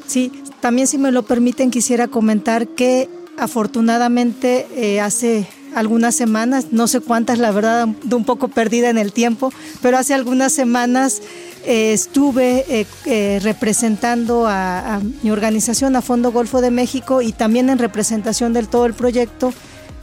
Sí, 0.07 0.33
también 0.61 0.87
si 0.87 0.99
me 0.99 1.11
lo 1.11 1.25
permiten 1.25 1.71
quisiera 1.71 2.09
comentar 2.09 2.69
que 2.69 3.09
afortunadamente 3.37 4.67
eh, 4.75 5.01
hace 5.01 5.47
algunas 5.75 6.15
semanas, 6.15 6.69
no 6.71 6.87
sé 6.87 7.01
cuántas, 7.01 7.39
la 7.39 7.51
verdad, 7.51 7.87
un 7.87 8.25
poco 8.25 8.49
perdida 8.49 8.89
en 8.89 8.97
el 8.97 9.13
tiempo, 9.13 9.53
pero 9.83 9.99
hace 9.99 10.15
algunas 10.15 10.53
semanas 10.53 11.21
eh, 11.67 11.93
estuve 11.93 12.87
eh, 13.05 13.41
representando 13.43 14.47
a, 14.47 15.01
mi 15.23 15.31
organización, 15.31 15.97
a 15.97 16.01
Fondo 16.01 16.31
Golfo 16.31 16.61
de 16.61 16.71
México, 16.71 17.23
y 17.23 17.33
también 17.33 17.71
en 17.71 17.79
representación 17.79 18.53
del 18.53 18.69
todo 18.69 18.87
el 18.87 18.95
proyecto, 18.95 19.53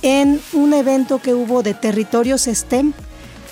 en 0.01 0.41
un 0.51 0.73
evento 0.73 1.21
que 1.21 1.33
hubo 1.33 1.63
de 1.63 1.73
territorios 1.73 2.49
STEM 2.51 2.91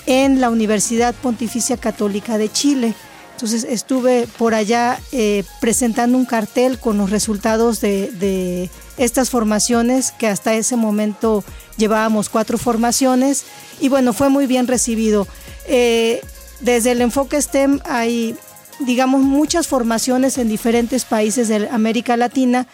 en 0.04 0.42
la 0.42 0.50
Universidad 0.50 1.14
Pontificia 1.14 1.78
Católica 1.78 2.36
de 2.36 2.52
Chile. 2.52 2.94
Entonces 3.34 3.64
estuve 3.64 4.28
por 4.38 4.54
allá 4.54 5.00
eh, 5.10 5.42
presentando 5.60 6.18
un 6.18 6.26
cartel 6.26 6.78
con 6.78 6.98
los 6.98 7.08
resultados 7.08 7.80
de, 7.80 8.70
estas 8.98 9.30
formaciones, 9.30 10.12
que 10.12 10.26
hasta 10.26 10.52
ese 10.52 10.76
momento 10.76 11.42
llevábamos 11.78 12.28
cuatro 12.28 12.58
formaciones, 12.58 13.44
y 13.80 13.88
bueno, 13.88 14.12
fue 14.12 14.28
muy 14.28 14.46
bien 14.46 14.68
recibido. 14.68 15.26
Eh, 15.66 16.20
desde 16.62 16.92
el 16.92 17.02
enfoque 17.02 17.40
STEM 17.40 17.80
hay, 17.84 18.36
digamos, 18.78 19.20
muchas 19.22 19.66
formaciones 19.66 20.38
en 20.38 20.48
diferentes 20.48 21.04
países 21.04 21.48
de 21.48 21.68
América 21.68 22.16
Latina, 22.16 22.66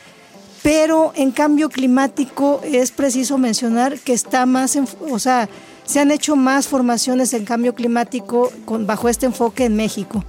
pero 0.63 1.13
en 1.17 1.31
cambio 1.33 1.71
climático 1.71 2.61
es 2.65 2.91
preciso 2.93 3.39
mencionar 3.39 3.99
que 3.99 4.13
está 4.13 4.47
más, 4.47 4.79
o 5.11 5.19
sea, 5.19 5.49
se 5.85 6.01
han 6.01 6.11
hecho 6.11 6.37
más 6.37 6.69
formaciones 6.69 7.33
en 7.33 7.45
cambio 7.45 7.75
climático 7.75 8.53
con, 8.65 8.87
bajo 8.87 9.09
este 9.09 9.27
enfoque 9.27 9.65
en 9.65 9.77
México 9.77 10.25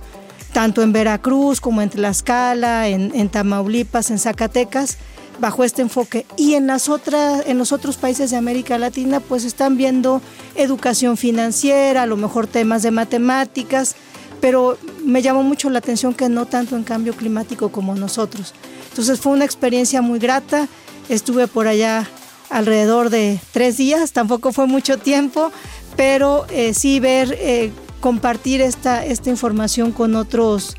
tanto 0.54 0.82
en 0.82 0.92
Veracruz 0.92 1.62
como 1.62 1.82
en 1.82 1.90
Tlaxcala, 1.90 2.88
en, 2.88 3.30
Tamaulipas, 3.30 4.10
en 4.12 4.20
Zacatecas, 4.20 4.98
bajo 5.40 5.64
este 5.64 5.82
enfoque. 5.82 6.26
Y 6.38 6.56
en, 6.56 6.68
las 6.68 6.90
otras, 6.90 7.44
en 7.48 7.58
los 7.58 7.72
otros 7.72 7.98
países 7.98 8.32
de 8.32 8.38
América 8.38 8.78
Latina, 8.78 9.20
pues 9.20 9.46
están 9.46 9.78
viendo 9.78 10.22
educación 10.56 11.18
financiera, 11.18 12.04
a 12.04 12.06
lo 12.06 12.18
mejor 12.18 12.48
temas 12.48 12.84
de 12.84 12.92
matemáticas, 12.92 13.96
pero 14.42 14.78
me 15.04 15.22
llamó 15.22 15.44
mucho 15.44 15.70
la 15.70 15.80
atención 15.80 16.14
que 16.14 16.30
no 16.30 16.46
tanto 16.46 16.76
en 16.76 16.84
cambio 16.84 17.14
climático 17.14 17.70
como 17.70 17.96
nosotros. 17.96 18.54
Entonces 18.90 19.20
fue 19.20 19.34
una 19.34 19.46
experiencia 19.46 20.02
muy 20.02 20.20
grata, 20.20 20.68
estuve 21.10 21.48
por 21.48 21.68
allá 21.68 22.08
alrededor 22.50 23.10
de 23.10 23.40
tres 23.52 23.78
días, 23.78 24.12
tampoco 24.12 24.52
fue 24.52 24.66
mucho 24.68 24.98
tiempo, 24.98 25.52
pero 25.96 26.46
eh, 26.50 26.74
sí 26.74 27.00
ver 27.00 27.36
eh, 27.40 27.72
compartir 28.00 28.62
esta, 28.62 29.06
esta 29.06 29.30
información 29.30 29.92
con 29.92 30.16
otros 30.16 30.76